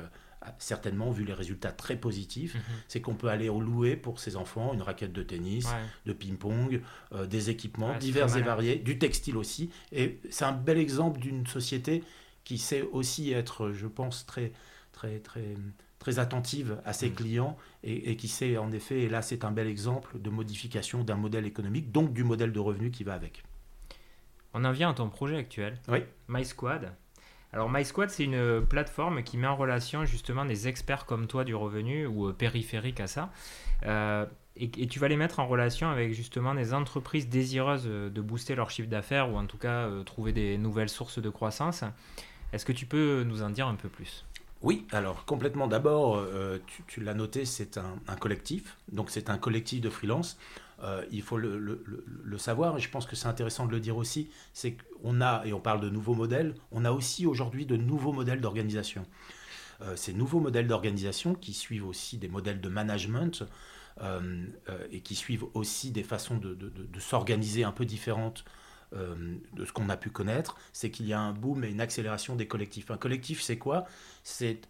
certainement, 0.59 1.11
vu 1.11 1.25
les 1.25 1.33
résultats 1.33 1.73
très 1.73 1.97
positifs, 1.97 2.55
mhm. 2.55 2.61
c'est 2.89 3.01
qu'on 3.01 3.15
peut 3.15 3.29
aller 3.29 3.47
louer 3.47 3.97
pour 3.97 4.19
ses 4.19 4.37
enfants 4.37 4.73
une 4.73 4.83
raquette 4.83 5.13
de 5.13 5.23
tennis, 5.23 5.69
de 6.07 6.13
ping-pong, 6.13 6.81
euh, 7.13 7.27
des 7.27 7.51
équipements 7.51 7.97
divers 7.99 8.37
et 8.37 8.43
variés, 8.43 8.77
du 8.77 8.99
textile 8.99 9.37
aussi. 9.37 9.71
Et 9.93 10.21
c'est 10.31 10.45
un 10.45 10.53
bel 10.53 10.79
exemple 10.79 11.21
d'une 11.21 11.47
société 11.47 12.03
qui 12.45 12.59
sait 12.59 12.83
aussi 12.83 13.33
être, 13.33 13.73
je 13.73 13.87
pense, 13.87 14.27
très, 14.27 14.53
très, 14.93 15.19
très, 15.19 15.57
très 15.99 16.19
attentive 16.19 16.79
à 16.85 16.93
ses 16.93 17.09
mhm. 17.11 17.15
clients 17.15 17.59
et, 17.83 18.11
et, 18.11 18.17
qui 18.17 18.29
sait 18.29 18.59
en 18.59 18.71
effet, 18.73 19.03
et 19.03 19.09
là 19.09 19.23
c'est 19.23 19.45
un 19.45 19.51
bel 19.51 19.67
exemple 19.67 20.19
de 20.19 20.31
modification 20.31 21.03
d'un 21.05 21.17
modèle 21.17 21.47
économique, 21.47 21.93
donc 21.93 22.13
du 22.13 22.25
modèle 22.25 22.53
de 22.53 22.61
revenu 22.61 22.91
qui 22.91 23.05
va 23.05 23.15
avec. 23.15 23.43
On 24.53 24.65
en 24.65 24.73
vient 24.73 24.91
à 24.91 24.95
ton 24.95 25.09
projet 25.09 25.37
actuel, 25.37 25.79
oui. 25.89 25.99
MySquad. 26.29 26.95
Alors 27.55 27.71
MySquad, 27.71 28.11
c'est 28.11 28.25
une 28.25 28.67
plateforme 28.67 29.23
qui 29.23 29.39
met 29.39 29.47
en 29.47 29.55
relation 29.55 30.05
justement 30.05 30.45
des 30.45 30.67
experts 30.67 31.07
comme 31.07 31.29
toi 31.29 31.45
du 31.45 31.55
revenu 31.55 32.05
ou 32.05 32.27
euh, 32.27 32.33
périphériques 32.33 32.99
à 32.99 33.07
ça. 33.07 33.31
Euh, 33.87 34.27
et, 34.57 34.89
tu 34.89 34.99
vas 34.99 35.07
les 35.07 35.15
mettre 35.15 35.39
en 35.39 35.47
relation 35.47 35.89
avec 35.89 36.15
justement 36.15 36.57
des 36.57 36.75
entreprises 36.75 37.29
désireuses 37.29 37.85
de 37.85 38.21
booster 38.21 38.57
leur 38.57 38.71
chiffre 38.71 38.89
d'affaires 38.89 39.33
ou 39.33 39.37
en 39.37 39.47
tout 39.47 39.57
cas 39.57 39.87
euh, 39.87 40.03
trouver 40.03 40.33
des 40.33 40.59
nouvelles 40.59 40.89
sources 40.89 41.21
de 41.21 41.31
croissance. 41.31 41.85
Est-ce 42.53 42.65
que 42.65 42.73
tu 42.73 42.87
peux 42.87 43.23
nous 43.23 43.45
en 43.45 43.51
dire 43.51 43.69
un 43.69 43.77
peu 43.77 43.89
plus? 43.89 44.25
Oui, 44.61 44.85
alors 44.91 45.25
complètement. 45.25 45.69
D'abord, 45.69 46.27
tu, 46.89 47.03
l'as 47.03 47.15
noté, 47.15 47.45
c'est 47.45 47.79
un, 47.79 47.97
un, 48.09 48.17
collectif. 48.17 48.79
Donc 48.91 49.11
c'est 49.11 49.31
un 49.31 49.39
collectif 49.39 49.81
de 49.81 49.91
freelance. 49.91 50.39
Euh, 50.83 51.05
il 51.11 51.23
faut 51.23 51.39
le, 51.39 52.39
savoir, 52.39 52.77
et 52.77 52.81
je 52.81 52.91
pense 52.91 53.07
que 53.07 53.17
c'est 53.17 53.29
intéressant 53.29 53.67
de 53.67 53.71
le 53.71 53.81
dire 53.81 53.97
aussi, 53.97 54.29
c'est 54.53 54.77
qu'on 54.77 55.21
a, 55.21 55.45
et 55.47 55.53
on 55.53 55.61
parle 55.61 55.81
de 55.81 55.89
nouveaux 55.89 56.15
modèles, 56.15 56.55
on 56.73 56.85
a 56.85 56.91
aussi 56.91 57.27
aujourd'hui 57.27 57.65
de 57.65 57.77
nouveaux 57.77 58.13
modèles 58.13 58.41
d'organisation. 58.41 59.07
Euh, 59.83 59.97
ces 59.97 60.13
nouveaux 60.13 60.41
modèles 60.41 60.67
d'organisation 60.67 61.35
qui 61.35 61.53
suivent 61.53 61.87
aussi 61.87 62.19
des 62.19 62.29
modèles 62.29 62.61
de 62.61 62.69
management 62.69 63.45
euh, 64.01 64.47
et 64.91 65.01
qui 65.01 65.15
suivent 65.15 65.47
aussi 65.55 65.91
des 65.91 66.03
façons 66.03 66.37
de, 66.37 66.57
s'organiser 66.99 67.65
un 67.65 67.73
peu 67.73 67.85
différentes 67.85 68.45
de 68.93 69.65
ce 69.65 69.73
qu'on 69.73 69.89
a 69.89 69.97
pu 69.97 70.09
connaître, 70.09 70.57
c'est 70.73 70.89
qu'il 70.89 71.07
y 71.07 71.13
a 71.13 71.19
un 71.19 71.33
boom 71.33 71.65
et 71.65 71.69
une 71.69 71.81
accélération 71.81 72.37
des 72.37 72.47
collectifs. 72.47 72.93
Un 72.93 72.97
collectif, 72.97 73.43
c'est 73.43 73.59
quoi? 73.59 73.87
C'est 74.23 74.61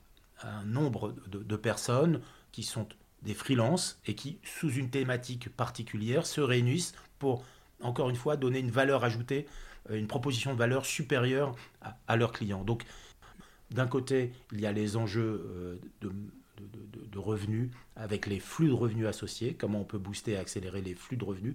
un 0.43 0.65
nombre 0.65 1.15
de 1.29 1.57
personnes 1.57 2.23
qui 2.51 2.63
sont 2.63 2.89
des 3.25 3.35
freelances 3.35 3.99
et 4.07 4.15
qui, 4.15 4.39
sous 4.45 4.71
une 4.71 4.91
thématique 4.91 5.49
particulière, 5.49 6.27
se 6.27 6.41
réunissent 6.41 6.95
pour, 7.19 7.45
encore 7.83 8.11
une 8.11 8.17
fois, 8.17 8.37
donner 8.37 8.59
une 8.59 8.71
valeur 8.71 9.05
ajoutée, 9.05 9.47
euh, 9.91 9.99
une 9.99 10.07
proposition 10.07 10.53
de 10.53 10.59
valeur 10.59 10.87
supérieure 10.87 11.55
à, 12.07 12.17
leurs 12.17 12.33
clients. 12.33 12.65
Donc, 12.65 12.85
d'un 13.71 13.87
côté, 13.87 14.33
il 14.53 14.61
y 14.61 14.67
a 14.67 14.73
les 14.73 14.97
enjeux 14.97 15.43
euh, 15.47 15.77
de, 16.01 16.13
de, 17.11 17.19
revenus 17.19 17.71
avec 17.97 18.27
les 18.27 18.41
flux 18.41 18.69
de 18.69 18.73
revenus 18.73 19.07
associés, 19.07 19.55
comment 19.55 19.81
on 19.81 19.85
peut 19.85 19.99
booster 19.99 20.33
et 20.33 20.37
accélérer 20.37 20.83
les 20.83 20.95
flux 20.95 21.17
de 21.17 21.25
revenus, 21.25 21.55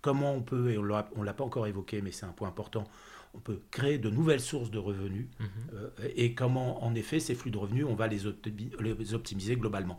comment 0.00 0.32
on 0.32 0.42
peut, 0.42 0.70
et 0.70 0.78
on 0.78 0.82
ne 0.82 1.24
l'a 1.24 1.34
pas 1.34 1.44
encore 1.44 1.66
évoqué, 1.66 2.00
mais 2.00 2.12
c'est 2.12 2.26
un 2.26 2.32
point 2.32 2.48
important, 2.48 2.84
on 3.34 3.38
peut 3.38 3.60
créer 3.70 3.98
de 3.98 4.08
nouvelles 4.08 4.40
sources 4.40 4.70
de 4.70 4.78
revenus 4.78 5.26
mm-hmm. 5.40 5.74
euh, 5.74 5.90
et 6.16 6.34
comment, 6.34 6.82
en 6.84 6.94
effet, 6.94 7.20
ces 7.20 7.34
flux 7.34 7.50
de 7.50 7.58
revenus, 7.58 7.84
on 7.88 7.94
va 7.94 8.08
les 8.08 9.14
optimiser 9.14 9.56
globalement. 9.56 9.98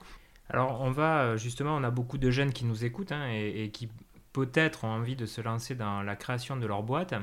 Alors 0.52 0.82
on 0.82 0.92
va 0.92 1.38
justement, 1.38 1.76
on 1.76 1.84
a 1.84 1.90
beaucoup 1.90 2.18
de 2.18 2.30
jeunes 2.30 2.54
qui 2.54 2.66
nous 2.66 2.86
écoutent 2.86 3.12
hein, 3.12 3.28
et, 3.32 3.70
qui 3.72 3.90
peut-être 4.34 4.84
ont 4.84 4.90
envie 4.90 5.16
de 5.16 5.26
se 5.26 5.42
lancer 5.42 5.76
dans 5.76 6.04
la 6.04 6.16
création 6.16 6.56
de 6.58 6.66
leur 6.66 6.84
boîte. 6.84 7.14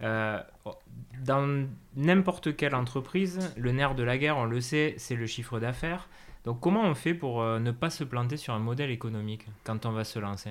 dans 0.00 1.68
n'importe 1.96 2.56
quelle 2.56 2.74
entreprise, 2.74 3.52
le 3.56 3.72
nerf 3.72 3.94
de 3.94 4.02
la 4.02 4.18
guerre, 4.18 4.36
on 4.36 4.44
le 4.44 4.60
sait, 4.60 4.94
c'est 4.98 5.16
le 5.16 5.26
chiffre 5.26 5.58
d'affaires. 5.58 6.08
Donc 6.44 6.60
comment 6.60 6.82
on 6.82 6.94
fait 6.94 7.14
pour 7.14 7.42
ne 7.42 7.70
pas 7.70 7.90
se 7.90 8.04
planter 8.04 8.36
sur 8.36 8.52
un 8.52 8.60
modèle 8.60 8.90
économique 8.90 9.46
quand 9.64 9.86
on 9.86 9.92
va 9.92 10.04
se 10.04 10.18
lancer? 10.18 10.50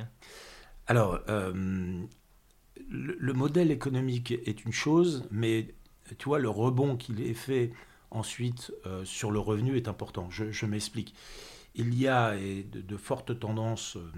Alors, 0.87 1.19
le, 2.89 3.33
modèle 3.33 3.71
économique 3.71 4.31
est 4.31 4.65
une 4.65 4.71
chose, 4.71 5.27
mais 5.31 5.73
tu 6.17 6.25
vois, 6.25 6.39
le 6.39 6.49
rebond 6.49 6.97
qu'il 6.97 7.21
est 7.21 7.33
fait 7.33 7.71
ensuite 8.11 8.71
euh, 8.85 9.03
sur 9.03 9.31
le 9.31 9.39
revenu 9.39 9.75
est 9.75 9.87
important. 9.87 10.29
Je, 10.29 10.65
m'explique. 10.65 11.15
Il 11.75 11.93
y 11.93 12.07
a 12.07 12.35
de, 12.35 12.97
fortes 12.97 13.39
tendances 13.39 13.97
euh, 13.97 14.11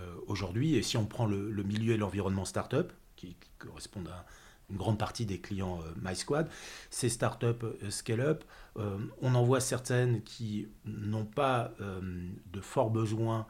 euh, 0.00 0.14
aujourd'hui, 0.26 0.74
et 0.74 0.82
si 0.82 0.96
on 0.96 1.06
prend 1.06 1.26
le, 1.26 1.62
milieu 1.62 1.94
et 1.94 1.96
l'environnement 1.96 2.44
startup, 2.44 2.92
qui, 3.16 3.34
qui 3.34 3.50
correspondent 3.58 4.08
à 4.08 4.26
une 4.70 4.76
grande 4.76 4.98
partie 4.98 5.26
des 5.26 5.40
clients 5.40 5.80
MySquad, 6.02 6.48
ces 6.90 7.10
startups 7.10 7.66
scale-up, 7.90 8.44
on 8.76 9.34
en 9.34 9.44
voit 9.44 9.60
certaines 9.60 10.22
qui 10.22 10.68
n'ont 10.86 11.26
pas 11.26 11.74
de 11.80 12.60
forts 12.62 12.88
besoins 12.88 13.46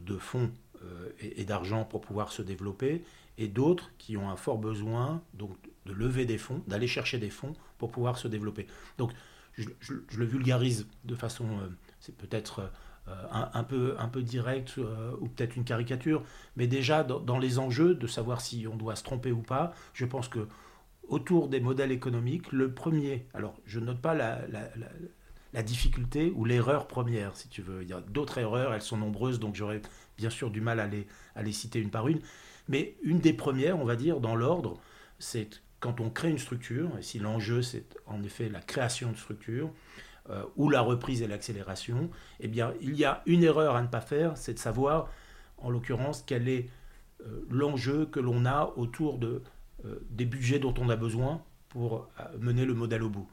de 0.00 0.16
fonds 0.16 0.52
et 1.18 1.44
d'argent 1.44 1.84
pour 1.84 2.00
pouvoir 2.00 2.30
se 2.30 2.42
développer, 2.42 3.02
et 3.36 3.48
d'autres 3.48 3.90
qui 3.98 4.16
ont 4.16 4.30
un 4.30 4.36
fort 4.36 4.58
besoin 4.58 5.22
donc, 5.34 5.56
de 5.86 5.92
lever 5.92 6.24
des 6.24 6.38
fonds, 6.38 6.62
d'aller 6.68 6.86
chercher 6.86 7.18
des 7.18 7.30
fonds 7.30 7.54
pour 7.78 7.90
pouvoir 7.90 8.16
se 8.16 8.28
développer. 8.28 8.68
Donc 8.96 9.12
je, 9.56 9.94
le 10.16 10.24
vulgarise 10.24 10.86
de 11.04 11.14
façon, 11.14 11.46
euh, 11.60 11.68
c'est 12.00 12.16
peut-être 12.16 12.70
euh, 13.08 13.14
un, 13.30 13.64
peu, 13.64 14.22
direct 14.22 14.74
euh, 14.78 15.12
ou 15.20 15.28
peut-être 15.28 15.56
une 15.56 15.64
caricature, 15.64 16.22
mais 16.56 16.66
déjà 16.66 17.04
dans, 17.04 17.38
les 17.38 17.58
enjeux 17.58 17.94
de 17.94 18.06
savoir 18.06 18.40
si 18.40 18.66
on 18.66 18.76
doit 18.76 18.96
se 18.96 19.04
tromper 19.04 19.32
ou 19.32 19.40
pas, 19.40 19.72
je 19.94 20.04
pense 20.04 20.28
que 20.28 20.46
autour 21.08 21.48
des 21.48 21.60
modèles 21.60 21.92
économiques, 21.92 22.52
le 22.52 22.72
premier, 22.72 23.26
alors 23.32 23.54
je 23.64 23.80
note 23.80 24.00
pas 24.00 24.14
la, 24.14 25.62
difficulté 25.62 26.32
ou 26.34 26.44
l'erreur 26.44 26.86
première, 26.86 27.36
si 27.36 27.48
tu 27.48 27.62
veux. 27.62 27.82
Il 27.82 27.88
y 27.88 27.92
a 27.92 28.00
d'autres 28.00 28.38
erreurs, 28.38 28.74
elles 28.74 28.82
sont 28.82 28.98
nombreuses, 28.98 29.40
donc 29.40 29.54
j'aurais 29.54 29.80
bien 30.16 30.30
sûr 30.30 30.50
du 30.50 30.60
mal 30.60 30.78
à 30.78 30.86
les, 30.86 31.06
à 31.34 31.42
les 31.42 31.52
citer 31.52 31.80
une 31.80 31.90
par 31.90 32.08
une. 32.08 32.20
Mais 32.68 32.96
une 33.02 33.20
des 33.20 33.32
premières, 33.32 33.78
on 33.78 33.84
va 33.84 33.96
dire, 33.96 34.20
dans 34.20 34.36
l'ordre, 34.36 34.78
c'est 35.18 35.62
quand 35.80 36.00
on 36.00 36.10
crée 36.10 36.30
une 36.30 36.38
structure, 36.38 36.90
et 36.98 37.02
si 37.02 37.18
l'enjeu 37.18 37.62
c'est 37.62 37.96
en 38.06 38.22
effet 38.22 38.48
la 38.48 38.60
création 38.60 39.12
de 39.12 39.16
structure, 39.16 39.70
euh, 40.30 40.42
ou 40.56 40.70
la 40.70 40.80
reprise 40.80 41.22
et 41.22 41.26
l'accélération, 41.26 42.10
eh 42.40 42.48
bien 42.48 42.74
il 42.80 42.96
y 42.96 43.04
a 43.04 43.22
une 43.26 43.42
erreur 43.42 43.76
à 43.76 43.82
ne 43.82 43.88
pas 43.88 44.00
faire, 44.00 44.36
c'est 44.36 44.54
de 44.54 44.58
savoir, 44.58 45.08
en 45.56 45.70
l'occurrence, 45.70 46.22
quel 46.26 46.48
est 46.48 46.68
euh, 47.20 47.46
l'enjeu 47.50 48.06
que 48.06 48.20
l'on 48.20 48.44
a 48.44 48.72
autour 48.76 49.18
de, 49.18 49.42
euh, 49.84 49.98
des 50.10 50.24
budgets 50.24 50.58
dont 50.58 50.74
on 50.78 50.88
a 50.90 50.96
besoin 50.96 51.42
pour 51.68 52.08
mener 52.38 52.64
le 52.64 52.72
modèle 52.72 53.02
au 53.02 53.10
bout. 53.10 53.28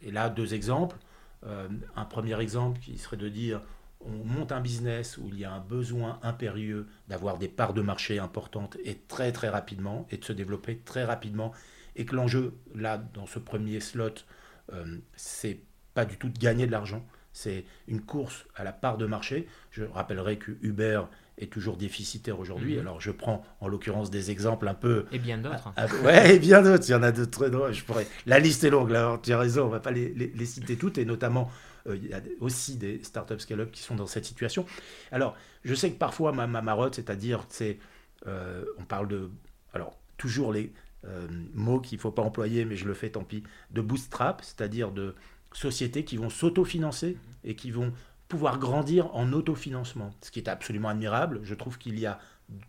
et 0.00 0.12
là, 0.12 0.30
deux 0.30 0.54
exemples. 0.54 0.96
un 1.44 2.04
premier 2.04 2.40
exemple 2.40 2.78
qui 2.78 2.98
serait 2.98 3.16
de 3.16 3.28
dire 3.28 3.60
on 4.04 4.24
monte 4.24 4.52
un 4.52 4.60
business 4.60 5.18
où 5.18 5.28
il 5.28 5.38
y 5.38 5.44
a 5.44 5.52
un 5.52 5.60
besoin 5.60 6.18
impérieux 6.22 6.86
d'avoir 7.08 7.38
des 7.38 7.48
parts 7.48 7.74
de 7.74 7.82
marché 7.82 8.18
importantes 8.18 8.76
et 8.84 8.96
très 9.08 9.32
très 9.32 9.48
rapidement, 9.48 10.06
et 10.10 10.18
de 10.18 10.24
se 10.24 10.32
développer 10.32 10.78
très 10.78 11.04
rapidement, 11.04 11.52
et 11.96 12.04
que 12.04 12.14
l'enjeu, 12.14 12.54
là, 12.74 12.98
dans 12.98 13.26
ce 13.26 13.38
premier 13.38 13.80
slot, 13.80 14.24
euh, 14.72 14.98
c'est 15.14 15.60
pas 15.94 16.04
du 16.04 16.16
tout 16.16 16.28
de 16.28 16.38
gagner 16.38 16.66
de 16.66 16.72
l'argent, 16.72 17.04
c'est 17.32 17.64
une 17.88 18.02
course 18.02 18.44
à 18.54 18.64
la 18.64 18.72
part 18.72 18.98
de 18.98 19.06
marché. 19.06 19.46
Je 19.70 19.84
rappellerai 19.84 20.36
que 20.36 20.52
Uber 20.62 21.02
est 21.38 21.50
toujours 21.50 21.76
déficitaire 21.76 22.38
aujourd'hui. 22.38 22.74
Mhm. 22.74 22.80
Alors 22.80 23.00
je 23.00 23.10
prends 23.10 23.42
en 23.60 23.68
l'occurrence 23.68 24.10
des 24.10 24.30
exemples 24.30 24.68
un 24.68 24.74
peu... 24.74 25.06
Et 25.12 25.18
bien 25.18 25.38
d'autres. 25.38 25.72
Ah, 25.76 25.86
ah, 25.88 26.04
ouais, 26.04 26.36
et 26.36 26.38
bien 26.38 26.62
d'autres. 26.62 26.84
Il 26.88 26.92
y 26.92 26.94
en 26.94 27.02
a 27.02 27.10
de 27.10 27.24
très... 27.24 27.50
Je 27.72 27.84
pourrais... 27.84 28.06
La 28.26 28.38
liste 28.38 28.64
est 28.64 28.70
longue, 28.70 28.90
là, 28.90 29.18
tu 29.22 29.32
as 29.32 29.38
raison, 29.38 29.64
on 29.64 29.68
va 29.68 29.80
pas 29.80 29.92
les, 29.92 30.10
les 30.12 30.46
citer 30.46 30.76
toutes, 30.76 30.98
et 30.98 31.04
notamment 31.04 31.50
euh, 31.86 31.96
il 31.96 32.08
y 32.08 32.14
a 32.14 32.20
aussi 32.40 32.76
des 32.76 33.02
startups 33.02 33.38
scale-up 33.38 33.70
qui 33.70 33.82
sont 33.82 33.94
dans 33.94 34.06
cette 34.06 34.24
situation. 34.24 34.66
Alors, 35.10 35.36
je 35.64 35.74
sais 35.74 35.90
que 35.90 35.98
parfois, 35.98 36.32
ma, 36.32 36.46
marotte, 36.46 36.94
c'est-à-dire, 36.94 37.44
c'est, 37.48 37.78
euh, 38.26 38.64
on 38.78 38.84
parle 38.84 39.08
de, 39.08 39.30
alors, 39.74 39.98
toujours 40.16 40.52
les 40.52 40.72
euh, 41.04 41.26
mots 41.54 41.80
qu'il 41.80 41.96
ne 41.96 42.00
faut 42.00 42.12
pas 42.12 42.22
employer, 42.22 42.64
mais 42.64 42.76
je 42.76 42.86
le 42.86 42.94
fais 42.94 43.10
tant 43.10 43.24
pis, 43.24 43.42
de 43.70 43.80
bootstrap, 43.80 44.42
c'est-à-dire 44.42 44.92
de 44.92 45.14
sociétés 45.54 46.04
qui 46.04 46.16
vont 46.16 46.30
s'autofinancer 46.30 47.16
et 47.44 47.54
qui 47.54 47.70
vont 47.70 47.92
pouvoir 48.28 48.58
grandir 48.58 49.14
en 49.14 49.32
autofinancement, 49.32 50.14
ce 50.22 50.30
qui 50.30 50.38
est 50.38 50.48
absolument 50.48 50.88
admirable. 50.88 51.40
Je 51.42 51.54
trouve 51.54 51.78
qu'il 51.78 51.98
y 51.98 52.06
a 52.06 52.18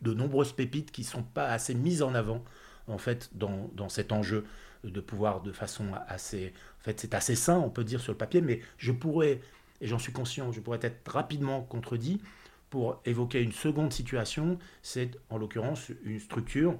de 0.02 0.14
nombreuses 0.14 0.52
pépites 0.52 0.92
qui 0.92 1.02
ne 1.02 1.08
sont 1.08 1.24
pas 1.24 1.48
assez 1.48 1.74
mises 1.74 2.02
en 2.02 2.14
avant, 2.16 2.44
en 2.88 2.98
fait, 2.98 3.30
dans, 3.34 3.70
dans 3.74 3.90
cet 3.90 4.12
enjeu 4.12 4.46
de 4.84 5.00
pouvoir 5.00 5.42
de 5.42 5.52
façon 5.52 5.86
assez... 6.08 6.54
En 6.82 6.84
fait, 6.84 7.00
c'est 7.00 7.14
assez 7.14 7.36
sain, 7.36 7.58
on 7.58 7.70
peut 7.70 7.86
dire, 7.86 8.02
sur 8.02 8.12
le 8.12 8.18
papier, 8.18 8.42
mais 8.42 8.60
je 8.78 8.92
pourrais, 8.92 9.40
et 9.80 9.88
j'en 9.88 10.00
suis 10.00 10.12
conscient, 10.12 10.52
je 10.52 10.60
pourrais 10.60 10.80
être 10.82 11.10
rapidement 11.10 11.62
contredit 11.62 12.22
pour 12.70 13.00
évoquer 13.06 13.42
une 13.42 13.52
seconde 13.54 13.94
situation, 13.94 14.58
c'est 14.82 15.12
en 15.30 15.38
l'occurrence 15.38 15.92
une 16.04 16.20
structure 16.20 16.76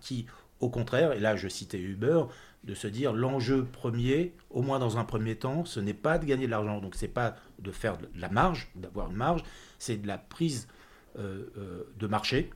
qui, 0.00 0.26
au 0.60 0.68
contraire, 0.68 1.12
et 1.12 1.20
là 1.20 1.36
je 1.36 1.48
citais 1.48 1.78
Uber, 1.78 2.24
de 2.64 2.74
se 2.74 2.86
dire 2.86 3.12
l'enjeu 3.12 3.64
premier, 3.64 4.34
au 4.50 4.62
moins 4.62 4.78
dans 4.78 4.98
un 4.98 5.04
premier 5.04 5.36
temps, 5.36 5.64
ce 5.64 5.80
n'est 5.80 5.94
pas 5.94 6.18
de 6.18 6.24
gagner 6.24 6.46
de 6.46 6.50
l'argent, 6.50 6.80
donc 6.80 6.94
c'est 6.94 7.08
pas 7.08 7.36
de 7.58 7.70
faire 7.70 7.98
de 7.98 8.08
la 8.14 8.28
marge, 8.28 8.70
d'avoir 8.76 9.10
une 9.10 9.16
marge, 9.16 9.42
c'est 9.78 9.96
de 9.96 10.06
la 10.06 10.18
prise 10.18 10.68
euh, 11.18 11.46
euh, 11.58 11.92
de 11.98 12.06
marché 12.06 12.50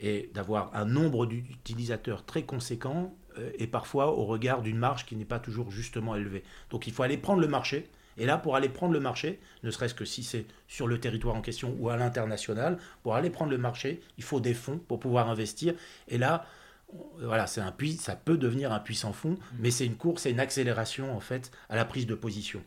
et 0.00 0.30
d'avoir 0.34 0.74
un 0.74 0.84
nombre 0.84 1.26
d'utilisateurs 1.26 2.24
très 2.24 2.42
conséquent 2.42 3.16
euh, 3.38 3.50
et 3.58 3.66
parfois 3.66 4.12
au 4.12 4.24
regard 4.24 4.60
d'une 4.60 4.76
marge 4.76 5.06
qui 5.06 5.16
n'est 5.16 5.24
pas 5.24 5.38
toujours 5.38 5.70
justement 5.70 6.16
élevée. 6.16 6.42
Donc 6.70 6.86
il 6.86 6.92
faut 6.92 7.02
aller 7.04 7.16
prendre 7.16 7.40
le 7.40 7.48
marché. 7.48 7.88
Et 8.16 8.26
là, 8.26 8.38
pour 8.38 8.54
aller 8.54 8.68
prendre 8.68 8.92
le 8.92 9.00
marché, 9.00 9.40
ne 9.64 9.70
serait-ce 9.70 9.94
que 9.94 10.04
si 10.04 10.22
c'est 10.22 10.46
sur 10.68 10.86
le 10.86 11.00
territoire 11.00 11.34
en 11.34 11.40
question 11.40 11.76
ou 11.80 11.88
à 11.88 11.96
l'international, 11.96 12.78
pour 13.02 13.16
aller 13.16 13.30
prendre 13.30 13.50
le 13.50 13.58
marché, 13.58 14.00
il 14.18 14.24
faut 14.24 14.38
des 14.38 14.54
fonds 14.54 14.78
pour 14.78 15.00
pouvoir 15.00 15.28
investir. 15.28 15.74
Et 16.06 16.18
là, 16.18 16.46
voilà, 17.18 17.46
c'est 17.46 17.60
un 17.60 17.72
puits, 17.72 17.94
ça 17.96 18.14
peut 18.14 18.36
devenir 18.36 18.72
un 18.72 18.78
puissant 18.78 19.12
fond, 19.12 19.30
mmh. 19.30 19.56
mais 19.58 19.70
c'est 19.70 19.86
une 19.86 19.96
course, 19.96 20.22
c'est 20.22 20.30
une 20.30 20.40
accélération 20.40 21.16
en 21.16 21.20
fait 21.20 21.50
à 21.68 21.76
la 21.76 21.84
prise 21.84 22.06
de 22.06 22.14
position. 22.14 22.62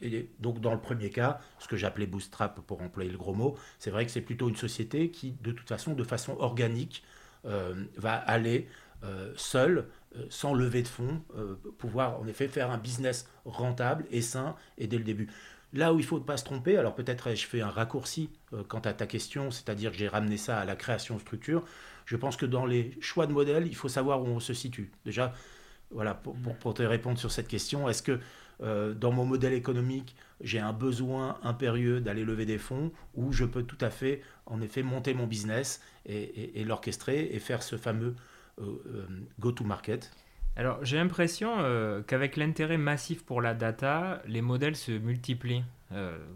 Et 0.00 0.30
donc 0.40 0.60
dans 0.60 0.72
le 0.72 0.80
premier 0.80 1.10
cas, 1.10 1.40
ce 1.58 1.68
que 1.68 1.76
j'appelais 1.76 2.06
bootstrap 2.06 2.60
pour 2.60 2.80
employer 2.80 3.10
le 3.10 3.18
gros 3.18 3.34
mot, 3.34 3.56
c'est 3.78 3.90
vrai 3.90 4.06
que 4.06 4.12
c'est 4.12 4.22
plutôt 4.22 4.48
une 4.48 4.56
société 4.56 5.10
qui, 5.10 5.32
de 5.42 5.52
toute 5.52 5.68
façon, 5.68 5.94
de 5.94 6.04
façon 6.04 6.36
organique, 6.38 7.02
euh, 7.44 7.84
va 7.96 8.14
aller 8.14 8.66
euh, 9.04 9.32
seule 9.36 9.88
euh, 10.16 10.24
sans 10.30 10.54
lever 10.54 10.82
de 10.82 10.88
fonds, 10.88 11.22
euh, 11.36 11.56
pouvoir 11.78 12.18
en 12.20 12.26
effet 12.26 12.48
faire 12.48 12.70
un 12.70 12.78
business 12.78 13.28
rentable 13.44 14.06
et 14.10 14.22
sain 14.22 14.56
et 14.78 14.86
dès 14.86 14.98
le 14.98 15.04
début. 15.04 15.28
Là 15.72 15.92
où 15.92 15.98
il 15.98 16.04
faut 16.04 16.18
ne 16.18 16.24
pas 16.24 16.36
se 16.36 16.44
tromper, 16.44 16.76
alors 16.78 16.94
peut-être 16.94 17.34
je 17.34 17.46
fais 17.46 17.60
un 17.60 17.68
raccourci 17.68 18.30
euh, 18.52 18.62
quant 18.66 18.80
à 18.80 18.92
ta 18.92 19.06
question, 19.06 19.50
c'est-à-dire 19.50 19.90
que 19.90 19.98
j'ai 19.98 20.08
ramené 20.08 20.36
ça 20.38 20.58
à 20.58 20.64
la 20.64 20.76
création 20.76 21.16
de 21.16 21.20
structure. 21.20 21.64
Je 22.06 22.16
pense 22.16 22.36
que 22.36 22.46
dans 22.46 22.64
les 22.64 22.96
choix 23.00 23.26
de 23.26 23.32
modèles, 23.32 23.66
il 23.66 23.76
faut 23.76 23.88
savoir 23.88 24.22
où 24.22 24.26
on 24.26 24.40
se 24.40 24.54
situe. 24.54 24.90
Déjà, 25.04 25.34
voilà, 25.90 26.14
pour, 26.14 26.74
te 26.74 26.82
répondre 26.82 27.18
sur 27.18 27.30
cette 27.30 27.48
question, 27.48 27.88
est-ce 27.88 28.02
que 28.02 28.18
dans 28.94 29.12
mon 29.12 29.26
modèle 29.26 29.52
économique, 29.52 30.16
j'ai 30.40 30.58
un 30.58 30.72
besoin 30.72 31.38
impérieux 31.42 32.00
d'aller 32.00 32.24
lever 32.24 32.46
des 32.46 32.56
fonds 32.56 32.90
ou 33.14 33.30
je 33.30 33.44
peux 33.44 33.62
tout 33.62 33.78
à 33.82 33.90
fait, 33.90 34.22
en 34.46 34.62
effet, 34.62 34.82
monter 34.82 35.12
mon 35.12 35.26
business 35.26 35.82
et 36.06 36.64
l'orchestrer 36.64 37.28
et 37.32 37.38
faire 37.38 37.62
ce 37.62 37.76
fameux 37.76 38.14
euh, 38.58 38.82
euh, 38.86 39.06
go-to-market 39.38 40.10
alors 40.58 40.82
j'ai 40.82 40.96
l'impression 40.96 41.56
euh, 41.58 42.00
qu'avec 42.00 42.36
l'intérêt 42.36 42.78
massif 42.78 43.22
pour 43.22 43.42
la 43.42 43.52
data, 43.52 44.22
les 44.26 44.40
modèles 44.40 44.74
se 44.74 44.90
multiplient. 44.90 45.64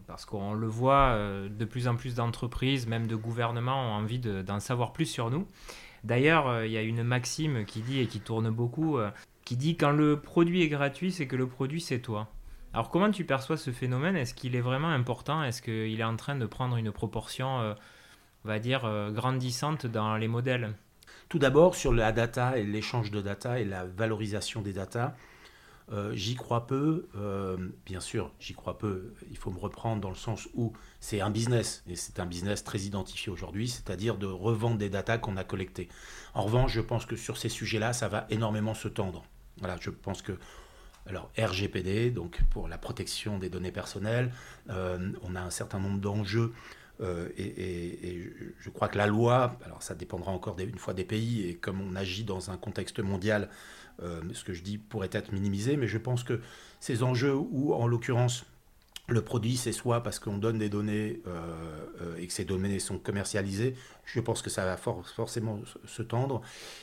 Parce 0.06 0.24
qu'on 0.24 0.54
le 0.54 0.66
voit, 0.66 1.18
de 1.48 1.64
plus 1.64 1.88
en 1.88 1.96
plus 1.96 2.14
d'entreprises, 2.14 2.86
même 2.86 3.06
de 3.06 3.16
gouvernements, 3.16 3.90
ont 3.90 3.94
envie 3.94 4.18
d'en 4.18 4.60
savoir 4.60 4.92
plus 4.92 5.06
sur 5.06 5.30
nous. 5.30 5.46
D'ailleurs, 6.04 6.64
il 6.64 6.72
y 6.72 6.76
a 6.76 6.82
une 6.82 7.02
maxime 7.02 7.64
qui 7.64 7.80
dit, 7.80 8.00
et 8.00 8.06
qui 8.06 8.20
tourne 8.20 8.50
beaucoup, 8.50 8.98
qui 9.44 9.56
dit 9.56 9.76
quand 9.76 9.92
le 9.92 10.20
produit 10.20 10.62
est 10.62 10.68
gratuit, 10.68 11.12
c'est 11.12 11.26
que 11.26 11.36
le 11.36 11.46
produit 11.46 11.80
c'est 11.80 12.00
toi. 12.00 12.28
Alors 12.72 12.88
comment 12.88 13.10
tu 13.10 13.24
perçois 13.24 13.56
ce 13.56 13.72
phénomène? 13.72 14.14
Est-ce 14.14 14.32
qu'il 14.32 14.54
est 14.54 14.60
vraiment 14.60 14.90
important? 14.90 15.42
Est-ce 15.42 15.60
qu'il 15.60 16.00
est 16.00 16.04
en 16.04 16.16
train 16.16 16.36
de 16.36 16.46
prendre 16.46 16.76
une 16.76 16.92
proportion, 16.92 17.74
on 18.44 18.48
va 18.48 18.60
dire, 18.60 18.88
grandissante 19.12 19.86
dans 19.86 20.16
les 20.16 20.28
modèles? 20.28 20.74
Tout 21.28 21.40
d'abord, 21.40 21.74
sur 21.74 21.92
la 21.92 22.12
data 22.12 22.58
et 22.58 22.64
l'échange 22.64 23.10
de 23.10 23.20
data 23.20 23.58
et 23.58 23.64
la 23.64 23.84
valorisation 23.84 24.62
des 24.62 24.72
data, 24.72 25.16
euh, 25.92 26.12
j'y 26.14 26.34
crois 26.34 26.66
peu. 26.66 27.08
Euh, 27.16 27.56
bien 27.84 28.00
sûr, 28.00 28.32
j'y 28.38 28.54
crois 28.54 28.78
peu. 28.78 29.14
Il 29.30 29.36
faut 29.36 29.50
me 29.50 29.58
reprendre 29.58 30.00
dans 30.00 30.08
le 30.08 30.16
sens 30.16 30.48
où 30.54 30.72
c'est 31.00 31.20
un 31.20 31.30
business, 31.30 31.82
et 31.88 31.96
c'est 31.96 32.20
un 32.20 32.26
business 32.26 32.62
très 32.64 32.80
identifié 32.80 33.32
aujourd'hui, 33.32 33.68
c'est-à-dire 33.68 34.16
de 34.16 34.26
revendre 34.26 34.78
des 34.78 34.88
data 34.88 35.18
qu'on 35.18 35.36
a 35.36 35.44
collectées. 35.44 35.88
En 36.34 36.42
revanche, 36.42 36.72
je 36.72 36.80
pense 36.80 37.06
que 37.06 37.16
sur 37.16 37.36
ces 37.36 37.48
sujets-là, 37.48 37.92
ça 37.92 38.08
va 38.08 38.26
énormément 38.30 38.74
se 38.74 38.88
tendre. 38.88 39.24
Voilà, 39.58 39.76
je 39.80 39.90
pense 39.90 40.22
que 40.22 40.38
alors 41.06 41.30
RGPD, 41.36 42.10
donc 42.10 42.40
pour 42.50 42.68
la 42.68 42.78
protection 42.78 43.38
des 43.38 43.48
données 43.48 43.72
personnelles. 43.72 44.32
on 44.68 45.34
a 45.34 45.40
un 45.40 45.50
certain 45.50 45.80
nombre 45.80 45.98
d'enjeux 45.98 46.52
et, 47.36 48.32
je 48.58 48.70
crois 48.70 48.88
que 48.88 48.98
la 48.98 49.06
loi, 49.06 49.56
alors 49.64 49.82
ça 49.82 49.94
dépendra 49.94 50.32
encore 50.32 50.58
une 50.58 50.78
fois 50.78 50.94
des 50.94 51.04
pays, 51.04 51.48
et 51.48 51.54
comme 51.54 51.80
on 51.80 51.96
agit 51.96 52.24
dans 52.24 52.50
un 52.50 52.56
contexte 52.56 53.00
mondial, 53.00 53.48
ce 54.00 54.44
que 54.44 54.52
je 54.52 54.62
dis 54.62 54.78
pourrait 54.78 55.10
être 55.12 55.32
minimisé, 55.32 55.76
mais 55.76 55.86
je 55.86 55.98
pense 55.98 56.24
que 56.24 56.40
ces 56.78 57.02
enjeux 57.02 57.34
où, 57.34 57.74
en 57.74 57.86
l'occurrence, 57.86 58.44
le 59.10 59.22
produit, 59.22 59.56
c'est 59.56 59.72
soit 59.72 60.02
parce 60.02 60.18
qu'on 60.18 60.38
donne 60.38 60.58
des 60.58 60.68
données 60.68 61.20
euh, 61.26 61.86
euh, 62.00 62.16
et 62.16 62.26
que 62.26 62.32
ces 62.32 62.44
données 62.44 62.78
sont 62.78 62.98
commercialisées, 62.98 63.74
je 64.04 64.20
pense 64.20 64.40
que 64.40 64.50
ça 64.50 64.64
va 64.64 64.76
forcément 64.76 65.60
se 65.84 66.02
tendre. 66.02 66.42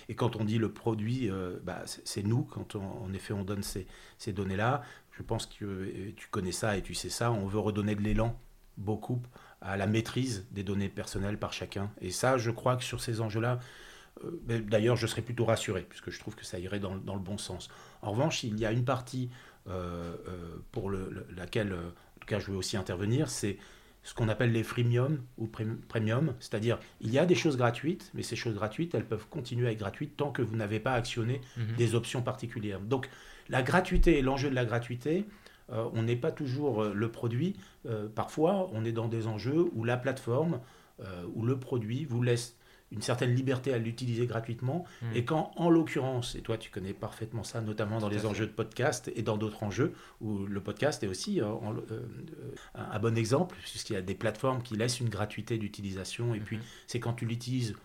Et 0.10 0.16
quand 0.16 0.36
on 0.36 0.44
dit 0.44 0.58
le 0.58 0.72
produit, 0.72 1.30
euh, 1.30 1.58
bah, 1.64 1.84
c'est 1.86 2.24
nous, 2.24 2.44
quand 2.44 2.76
en 2.76 3.12
effet 3.14 3.34
on 3.34 3.44
donne 3.44 3.64
ces 3.64 4.34
données-là, 4.34 4.84
je 5.14 5.24
pense 5.24 5.46
que 5.46 6.12
tu 6.16 6.28
connais 6.30 6.52
ça 6.52 6.78
et 6.78 6.82
tu 6.82 6.94
sais 6.94 7.10
ça, 7.10 7.32
on 7.32 7.48
veut 7.48 7.60
redonner 7.60 7.96
de 7.96 8.02
l'élan 8.02 8.38
beaucoup 8.78 9.22
à 9.62 9.78
la 9.78 9.88
maîtrise 9.88 10.46
des 10.52 10.64
données 10.64 10.90
personnelles 10.90 11.38
par 11.38 11.54
chacun. 11.54 11.92
Et 12.02 12.12
ça, 12.12 12.38
je 12.38 12.52
crois 12.52 12.76
que 12.78 12.84
sur 12.84 13.02
ces 13.02 13.22
enjeux-là, 13.22 13.60
d'ailleurs, 14.44 14.96
je 14.96 15.08
serais 15.08 15.22
plutôt 15.22 15.46
rassuré, 15.46 15.86
puisque 15.88 16.10
je 16.12 16.20
trouve 16.20 16.36
que 16.36 16.46
ça 16.46 16.60
irait 16.60 16.80
dans, 16.80 16.96
dans, 16.96 17.16
le 17.16 17.22
bon 17.22 17.38
sens. 17.38 17.70
En 18.02 18.12
revanche, 18.12 18.44
il 18.44 18.60
y 18.60 18.66
a 18.66 18.72
une 18.72 18.86
partie 18.86 19.30
pour 20.72 20.90
le, 20.90 21.28
laquelle 21.36 21.76
cas 22.28 22.40
je 22.40 22.52
veux 22.52 22.58
aussi 22.58 22.78
intervenir, 22.78 23.30
c'est 23.30 23.58
ce 24.04 24.14
qu'on 24.14 24.30
appelle 24.30 24.52
les 24.52 24.64
freemium 24.64 25.22
ou 25.38 25.48
premium, 25.48 26.36
c'est-à-dire 26.40 26.80
il 27.02 27.12
y 27.12 27.18
a 27.18 27.26
des 27.26 27.36
choses 27.36 27.58
gratuites, 27.58 28.12
mais 28.14 28.22
ces 28.22 28.36
choses 28.36 28.54
gratuites, 28.54 28.94
elles 28.94 29.06
peuvent 29.06 29.28
continuer 29.30 29.68
à 29.68 29.72
être 29.72 29.80
gratuites 29.80 30.16
tant 30.16 30.32
que 30.32 30.42
vous 30.42 30.56
n'avez 30.56 30.80
pas 30.80 30.94
actionné 30.94 31.42
mhm. 31.58 31.76
des 31.78 31.96
options 31.96 32.22
particulières. 32.22 32.80
Donc 32.80 33.10
la 33.50 33.64
gratuité 33.64 34.20
et 34.20 34.22
l'enjeu 34.22 34.50
de 34.50 34.56
la 34.56 34.66
gratuité, 34.66 35.20
euh, 35.20 35.24
on 35.70 36.04
n'est 36.04 36.16
pas 36.16 36.32
toujours 36.32 36.84
euh, 36.84 36.94
le 36.94 37.12
produit. 37.12 37.56
Euh, 37.86 38.08
parfois, 38.08 38.70
on 38.74 38.86
est 38.86 38.92
dans 38.92 39.08
des 39.08 39.28
enjeux 39.28 39.66
où 39.74 39.84
la 39.84 39.98
plateforme 39.98 40.60
ou 41.36 41.46
le 41.46 41.60
produit 41.60 42.06
vous 42.06 42.24
laisse 42.24 42.58
une 42.92 43.02
certaine 43.02 43.36
liberté 43.36 43.74
à 43.74 43.78
l'utiliser 43.78 44.26
gratuitement. 44.26 44.86
Hmm. 45.02 45.16
Et 45.16 45.26
quand, 45.26 45.52
en 45.56 45.70
l'occurrence, 45.70 46.36
et 46.36 46.42
toi 46.42 46.58
tu 46.58 46.70
connais 46.70 46.94
parfaitement 46.94 47.44
ça, 47.44 47.62
notamment 47.62 48.00
dans 48.00 48.10
les 48.10 48.26
enjeux 48.26 48.46
de 48.46 48.52
podcast 48.52 49.12
et 49.16 49.22
dans 49.22 49.38
d'autres 49.38 49.64
enjeux, 49.64 49.94
où 50.22 50.46
le 50.46 50.62
podcast 50.62 51.04
est 51.04 51.08
aussi 51.08 51.42
euh, 51.42 51.48
euh, 51.92 52.02
un 52.76 53.00
bon 53.00 53.18
exemple, 53.18 53.56
puisqu'il 53.62 53.94
y 53.94 53.98
a 53.98 54.02
des 54.02 54.16
plateformes 54.16 54.62
qui 54.62 54.76
laissent 54.76 55.00
une 55.00 55.10
gratuité 55.10 55.58
d'utilisation, 55.58 56.34
et 56.34 56.40
puis 56.40 56.58
hmm. 56.58 56.64
c'est 56.88 57.00
quand 57.00 57.14
tu 57.14 57.26
l'utilises 57.26 57.76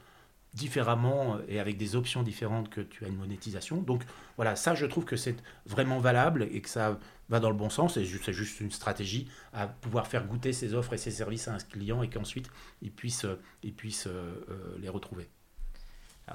différemment 0.55 1.39
et 1.49 1.61
avec 1.61 1.77
des 1.79 1.97
options 1.97 2.23
différentes 2.23 2.69
que 2.69 2.81
tu 2.81 3.05
as 3.05 3.09
une 3.09 3.17
monétisation. 3.17 3.81
Donc 3.81 4.03
voilà, 4.37 4.57
ça 4.57 4.75
je 4.75 4.85
trouve 4.87 5.05
que 5.05 5.17
c'est 5.17 5.37
vraiment 5.67 5.99
valable 5.99 6.47
et 6.51 6.61
que 6.61 6.69
ça 6.69 6.99
va 7.29 7.41
dans 7.41 7.49
le 7.49 7.57
bon 7.57 7.71
sens 7.71 7.97
et 7.97 8.05
c'est 8.05 8.33
juste 8.33 8.61
une 8.61 8.71
stratégie 8.71 9.29
à 9.55 9.67
pouvoir 9.67 10.07
faire 10.07 10.27
goûter 10.27 10.53
ses 10.53 10.75
offres 10.75 10.93
et 10.93 10.99
ses 10.99 11.11
services 11.11 11.49
à 11.49 11.55
un 11.55 11.59
client 11.59 12.03
et 12.03 12.11
qu'ensuite 12.11 12.51
il 12.83 12.93
puisse, 12.93 13.27
il 13.63 13.73
puisse 13.73 14.07
euh, 14.07 14.45
euh, 14.51 14.77
les 14.81 14.91
retrouver. 14.91 15.29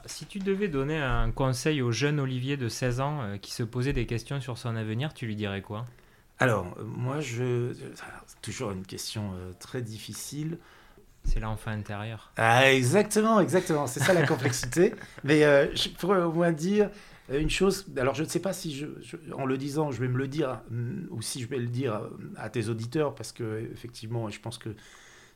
si 0.07 0.25
tu 0.25 0.39
devais 0.39 0.67
donner 0.67 0.97
un 0.97 1.31
conseil 1.31 1.83
au 1.83 1.91
jeune 1.91 2.19
Olivier 2.19 2.57
de 2.57 2.69
16 2.69 2.99
ans 2.99 3.21
euh, 3.21 3.37
qui 3.37 3.51
se 3.51 3.61
posait 3.61 3.93
des 3.93 4.07
questions 4.07 4.41
sur 4.41 4.57
son 4.57 4.75
avenir, 4.75 5.13
tu 5.13 5.27
lui 5.27 5.35
dirais 5.35 5.61
quoi? 5.61 5.85
Alors, 6.39 6.77
moi, 6.83 7.19
je... 7.19 7.73
C'est 7.73 8.41
toujours 8.43 8.69
une 8.69 8.85
question 8.85 9.31
très 9.59 9.81
difficile. 9.81 10.59
C'est 11.27 11.39
l'enfant 11.39 11.71
intérieur. 11.71 12.31
Ah, 12.37 12.71
exactement, 12.71 13.39
exactement. 13.39 13.85
C'est 13.85 13.99
ça 13.99 14.13
la 14.13 14.25
complexité. 14.25 14.95
Mais 15.23 15.41
je 15.75 15.89
pourrais 15.89 16.21
au 16.23 16.31
moins 16.31 16.51
dire, 16.51 16.89
euh, 17.31 17.39
une 17.39 17.49
chose, 17.49 17.85
alors 17.97 18.15
je 18.15 18.23
ne 18.23 18.27
sais 18.27 18.39
pas 18.39 18.53
si 18.53 18.75
je, 18.75 18.85
en 19.33 19.45
le 19.45 19.57
disant, 19.57 19.91
je 19.91 19.99
vais 19.99 20.07
me 20.07 20.17
le 20.17 20.27
dire 20.27 20.61
mm, 20.69 21.07
ou 21.11 21.21
si 21.21 21.41
je 21.41 21.47
vais 21.47 21.57
le 21.57 21.67
dire 21.67 22.01
à 22.37 22.49
tes 22.49 22.69
auditeurs, 22.69 23.15
parce 23.15 23.31
que 23.31 23.69
effectivement, 23.73 24.29
je 24.29 24.39
pense 24.39 24.57
que 24.57 24.69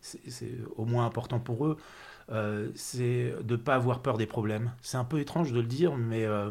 c'est 0.01 0.51
au 0.77 0.85
moins 0.85 1.05
important 1.05 1.39
pour 1.39 1.65
eux, 1.67 1.77
euh, 2.31 2.69
c'est 2.75 3.33
de 3.43 3.55
ne 3.55 3.57
pas 3.57 3.75
avoir 3.75 4.01
peur 4.01 4.17
des 4.17 4.25
problèmes. 4.25 4.71
C'est 4.81 4.97
un 4.97 5.03
peu 5.03 5.19
étrange 5.19 5.51
de 5.51 5.59
le 5.59 5.67
dire, 5.67 5.95
mais 5.95 6.25
euh, 6.25 6.49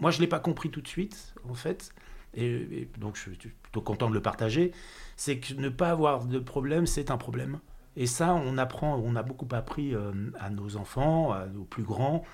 moi 0.00 0.10
je 0.10 0.18
ne 0.18 0.22
l'ai 0.22 0.28
pas 0.28 0.40
compris 0.40 0.70
tout 0.70 0.82
de 0.82 0.88
suite, 0.88 1.34
en 1.48 1.54
fait, 1.54 1.94
et, 2.34 2.88
donc 2.98 3.16
je 3.16 3.22
suis 3.22 3.50
plutôt 3.62 3.80
content 3.80 4.08
de 4.08 4.14
le 4.14 4.22
partager. 4.22 4.72
C'est 5.16 5.38
que 5.38 5.54
ne 5.54 5.68
pas 5.68 5.90
avoir 5.90 6.24
de 6.24 6.38
problème, 6.38 6.86
c'est 6.86 7.10
un 7.10 7.18
problème. 7.18 7.60
Et 7.96 8.06
ça, 8.06 8.34
on 8.34 8.56
apprend, 8.56 8.96
on 9.04 9.16
a 9.16 9.22
beaucoup 9.22 9.48
appris 9.52 9.94
à 10.38 10.50
nos 10.50 10.76
enfants, 10.76 11.32
à 11.32 11.46
nos 11.46 11.64
plus 11.64 11.82
grands 11.82 12.24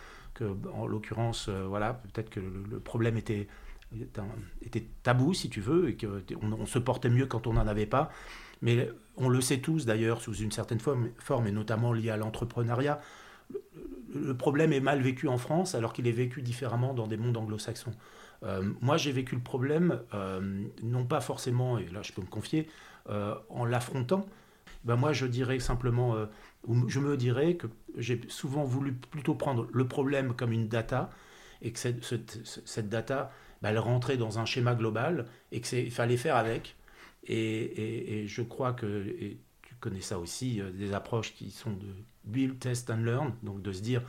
en 0.73 0.87
l'occurrence, 0.87 1.49
euh, 1.49 1.65
voilà, 1.67 1.95
peut-être 1.95 2.31
que 2.31 2.41
le, 2.41 2.81
problème 2.81 3.17
était, 3.17 3.49
tabou, 5.03 5.35
si 5.35 5.49
tu 5.49 5.61
veux, 5.61 5.91
et 5.91 5.97
qu'on 5.97 6.53
on 6.53 6.67
se 6.67 6.79
portait 6.79 7.11
mieux 7.11 7.27
quand 7.27 7.47
on 7.47 7.55
n'en 7.55 7.67
avait 7.67 7.87
pas. 7.87 8.11
Mais 8.63 8.91
on 9.17 9.29
le 9.29 9.41
sait 9.41 9.59
tous 9.59 9.87
d'ailleurs, 9.87 10.21
sous 10.21 10.35
une 10.35 10.53
certaine 10.53 10.81
forme, 10.81 11.47
et 11.47 11.53
notamment 11.53 11.93
lié 11.93 12.11
à 12.11 12.17
l'entrepreneuriat, 12.17 13.01
le, 14.15 14.35
problème 14.35 14.73
est 14.73 14.81
mal 14.81 15.01
vécu 15.01 15.29
en 15.29 15.39
France 15.39 15.75
alors 15.75 15.93
qu'il 15.93 16.09
est 16.09 16.13
vécu 16.13 16.43
différemment 16.43 16.95
dans 16.95 17.07
des 17.07 17.17
mondes 17.17 17.37
anglo-saxons. 17.37 17.93
Euh, 18.43 18.63
moi, 18.81 18.97
j'ai 18.97 19.13
vécu 19.13 19.35
le 19.35 19.43
problème, 19.43 20.01
euh, 20.15 20.65
non 20.83 21.05
pas 21.05 21.21
forcément, 21.21 21.79
et 21.79 21.87
là 21.89 22.03
je 22.03 22.13
peux 22.13 22.23
me 22.23 22.27
confier, 22.27 22.69
en 23.51 23.65
l'affrontant. 23.65 24.27
Ben 24.85 24.97
moi, 24.97 25.13
je 25.13 25.27
dirais 25.27 25.59
simplement, 25.59 26.15
je 26.89 27.01
me 27.01 27.17
dirais 27.17 27.55
que 27.55 27.67
j'ai 27.97 28.21
souvent 28.29 28.65
voulu 28.65 28.93
plutôt 28.93 29.35
prendre 29.35 29.67
le 29.73 29.89
problème 29.89 30.35
comme 30.35 30.53
une 30.53 30.69
data 30.69 31.11
et 31.63 31.73
que 31.73 31.79
cette, 31.79 32.05
cette, 32.45 32.89
data, 32.89 33.33
bah, 33.63 33.71
elle 33.71 33.79
rentrait 33.79 34.17
dans 34.17 34.39
un 34.39 34.45
schéma 34.45 34.75
global 34.75 35.27
et 35.53 35.61
qu'il 35.61 35.91
fallait 35.91 36.17
faire 36.17 36.37
avec. 36.37 36.77
Et, 37.27 38.25
je 38.27 38.43
crois 38.43 38.73
que, 38.73 39.37
tu 39.63 39.75
connais 39.81 40.01
ça 40.01 40.19
aussi, 40.19 40.61
euh, 40.61 40.71
des 40.71 40.95
approches 40.95 41.35
qui 41.35 41.51
sont 41.51 41.73
de 41.73 41.87
build, 42.25 42.59
test 42.59 42.91
and 42.91 42.99
learn, 42.99 43.35
donc 43.43 43.63
de 43.63 43.73
se 43.73 43.81
dire, 43.81 44.03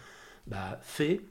bah, 0.46 0.80
fais, 0.82 1.22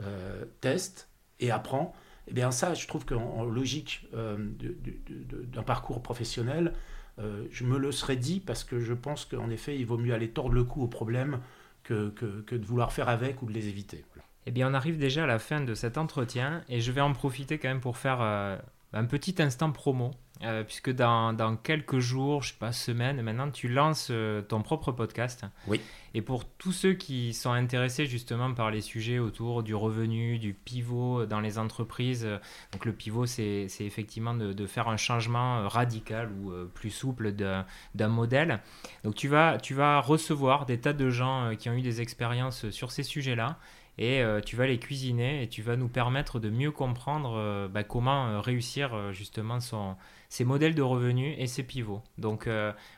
euh, 0.00 0.44
teste 0.60 1.08
et 1.40 1.50
apprends. 1.50 1.94
Et 2.26 2.30
eh 2.30 2.34
bien 2.34 2.52
ça, 2.52 2.74
je 2.74 2.86
trouve 2.86 3.04
qu'en 3.04 3.44
logique 3.44 4.06
euh, 4.14 4.36
d'un 4.38 5.64
parcours 5.64 6.02
professionnel, 6.02 6.72
euh, 7.18 7.44
je 7.50 7.64
me 7.64 7.78
le 7.78 7.92
serais 7.92 8.16
dit 8.16 8.40
parce 8.40 8.64
que 8.64 8.80
je 8.80 8.94
pense 8.94 9.24
qu'en 9.24 9.50
effet, 9.50 9.76
il 9.76 9.86
vaut 9.86 9.98
mieux 9.98 10.14
aller 10.14 10.30
tordre 10.30 10.54
le 10.54 10.64
cou 10.64 10.82
aux 10.82 10.88
problèmes 10.88 11.40
que, 11.84 12.10
que, 12.10 12.54
de 12.54 12.64
vouloir 12.64 12.92
faire 12.92 13.08
avec 13.08 13.42
ou 13.42 13.46
de 13.46 13.52
les 13.52 13.68
éviter. 13.68 14.04
Eh 14.46 14.50
bien, 14.50 14.70
on 14.70 14.74
arrive 14.74 14.98
déjà 14.98 15.24
à 15.24 15.26
la 15.26 15.38
fin 15.38 15.60
de 15.60 15.74
cet 15.74 15.98
entretien 15.98 16.62
et 16.68 16.80
je 16.80 16.90
vais 16.92 17.00
en 17.00 17.12
profiter 17.12 17.58
quand 17.58 17.68
même 17.68 17.80
pour 17.80 17.96
faire 17.96 18.18
euh, 18.20 18.56
un 18.92 19.04
petit 19.04 19.40
instant 19.40 19.70
promo. 19.70 20.12
Euh, 20.42 20.64
puisque 20.64 20.90
dans, 20.90 21.32
dans, 21.32 21.54
quelques 21.56 22.00
jours, 22.00 22.42
je 22.42 22.52
sais 22.52 22.58
pas, 22.58 22.72
semaines, 22.72 23.22
maintenant, 23.22 23.48
tu 23.50 23.68
lances 23.68 24.08
euh, 24.10 24.42
ton 24.42 24.60
propre 24.62 24.90
podcast. 24.90 25.44
Oui. 25.68 25.80
Et 26.14 26.22
pour 26.22 26.44
tous 26.44 26.72
ceux 26.72 26.92
qui 26.94 27.32
sont 27.32 27.52
intéressés 27.52 28.06
justement 28.06 28.52
par 28.54 28.70
les 28.70 28.80
sujets 28.80 29.18
autour 29.18 29.62
du 29.62 29.74
revenu, 29.74 30.38
du 30.38 30.54
pivot 30.54 31.26
dans 31.26 31.40
les 31.40 31.58
entreprises, 31.58 32.28
donc 32.72 32.84
le 32.84 32.92
pivot, 32.92 33.26
c'est 33.26 33.68
effectivement 33.80 34.34
de, 34.34 34.66
faire 34.66 34.88
un 34.88 34.96
changement 34.96 35.68
radical 35.68 36.30
ou 36.30 36.52
plus 36.74 36.90
souple 36.90 37.32
d'un 37.32 38.08
modèle. 38.08 38.60
Donc 39.04 39.14
tu 39.14 39.28
vas, 39.28 39.58
tu 39.58 39.74
vas 39.74 40.00
recevoir 40.00 40.66
des 40.66 40.78
tas 40.78 40.92
de 40.92 41.10
gens 41.10 41.54
qui 41.58 41.68
ont 41.68 41.74
eu 41.74 41.82
des 41.82 42.00
expériences 42.00 42.70
sur 42.70 42.92
ces 42.92 43.02
sujets-là 43.02 43.58
et 43.98 44.22
euh, 44.22 44.40
tu 44.40 44.56
vas 44.56 44.66
les 44.66 44.78
cuisiner 44.78 45.42
et 45.42 45.48
tu 45.48 45.62
vas 45.62 45.76
nous 45.76 45.88
permettre 45.88 46.40
de 46.40 46.48
mieux 46.48 46.70
comprendre 46.70 47.34
euh, 47.36 47.68
bah, 47.68 47.84
comment 47.84 48.26
euh, 48.26 48.40
réussir 48.40 49.12
justement 49.12 49.60
son, 49.60 49.96
ses 50.30 50.44
modèles 50.44 50.74
de 50.74 50.82
revenus 50.82 51.34
et 51.38 51.46
ses 51.46 51.62
pivots. 51.62 52.02
Donc 52.16 52.48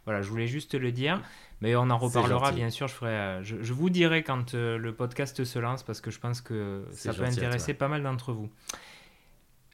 voilà, 0.05 0.23
je 0.23 0.29
voulais 0.29 0.47
juste 0.47 0.75
le 0.75 0.93
dire, 0.93 1.21
mais 1.65 1.75
on 1.77 1.91
en 1.91 1.99
reparlera 1.99 2.53
bien 2.53 2.71
sûr. 2.71 2.87
Je, 2.87 2.95
ferai, 2.95 3.39
je, 3.43 3.73
vous 3.73 3.91
dirai 3.91 4.23
quand 4.23 4.55
le 4.55 4.93
podcast 4.93 5.45
se 5.45 5.59
lance 5.59 5.83
parce 5.83 6.01
que 6.01 6.11
je 6.11 6.21
pense 6.21 6.41
que 6.41 6.85
ça 6.93 7.13
peut 7.13 7.25
intéresser 7.25 7.75
pas 7.75 7.89
mal 7.89 8.03
d'entre 8.03 8.33
vous. 8.33 8.51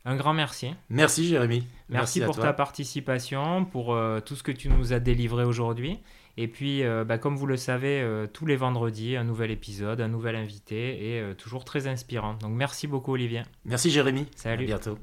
Un 0.07 0.16
grand 0.16 0.33
merci. 0.33 0.74
Merci 0.88 1.29
Jérémy. 1.29 1.66
Merci, 1.90 2.22
pour 2.22 2.38
ta 2.38 2.53
participation, 2.53 3.64
pour 3.66 3.98
tout 4.24 4.37
ce 4.37 4.42
que 4.42 4.53
tu 4.53 4.68
nous 4.68 4.92
as 4.92 5.00
délivré 5.00 5.44
aujourd'hui. 5.44 6.00
Et 6.37 6.48
puis, 6.48 6.83
euh, 6.85 7.05
bah, 7.05 7.18
comme 7.18 7.37
vous 7.37 7.46
le 7.46 7.59
savez, 7.59 8.00
euh, 8.00 8.26
tous 8.26 8.46
les 8.46 8.57
vendredis, 8.57 9.14
un 9.16 9.24
nouvel 9.24 9.50
épisode, 9.50 10.00
un 10.00 10.09
nouvel 10.09 10.37
invité 10.37 11.11
et 11.11 11.20
euh, 11.20 11.35
toujours 11.35 11.66
très 11.66 11.87
inspirant. 11.87 12.35
Donc 12.40 12.53
merci 12.53 12.87
beaucoup 12.87 13.12
Olivier. 13.12 13.42
Merci 13.66 13.90
Jérémy. 13.90 14.26
Salut. 14.37 14.64
À 14.64 14.79
bientôt. 14.79 14.98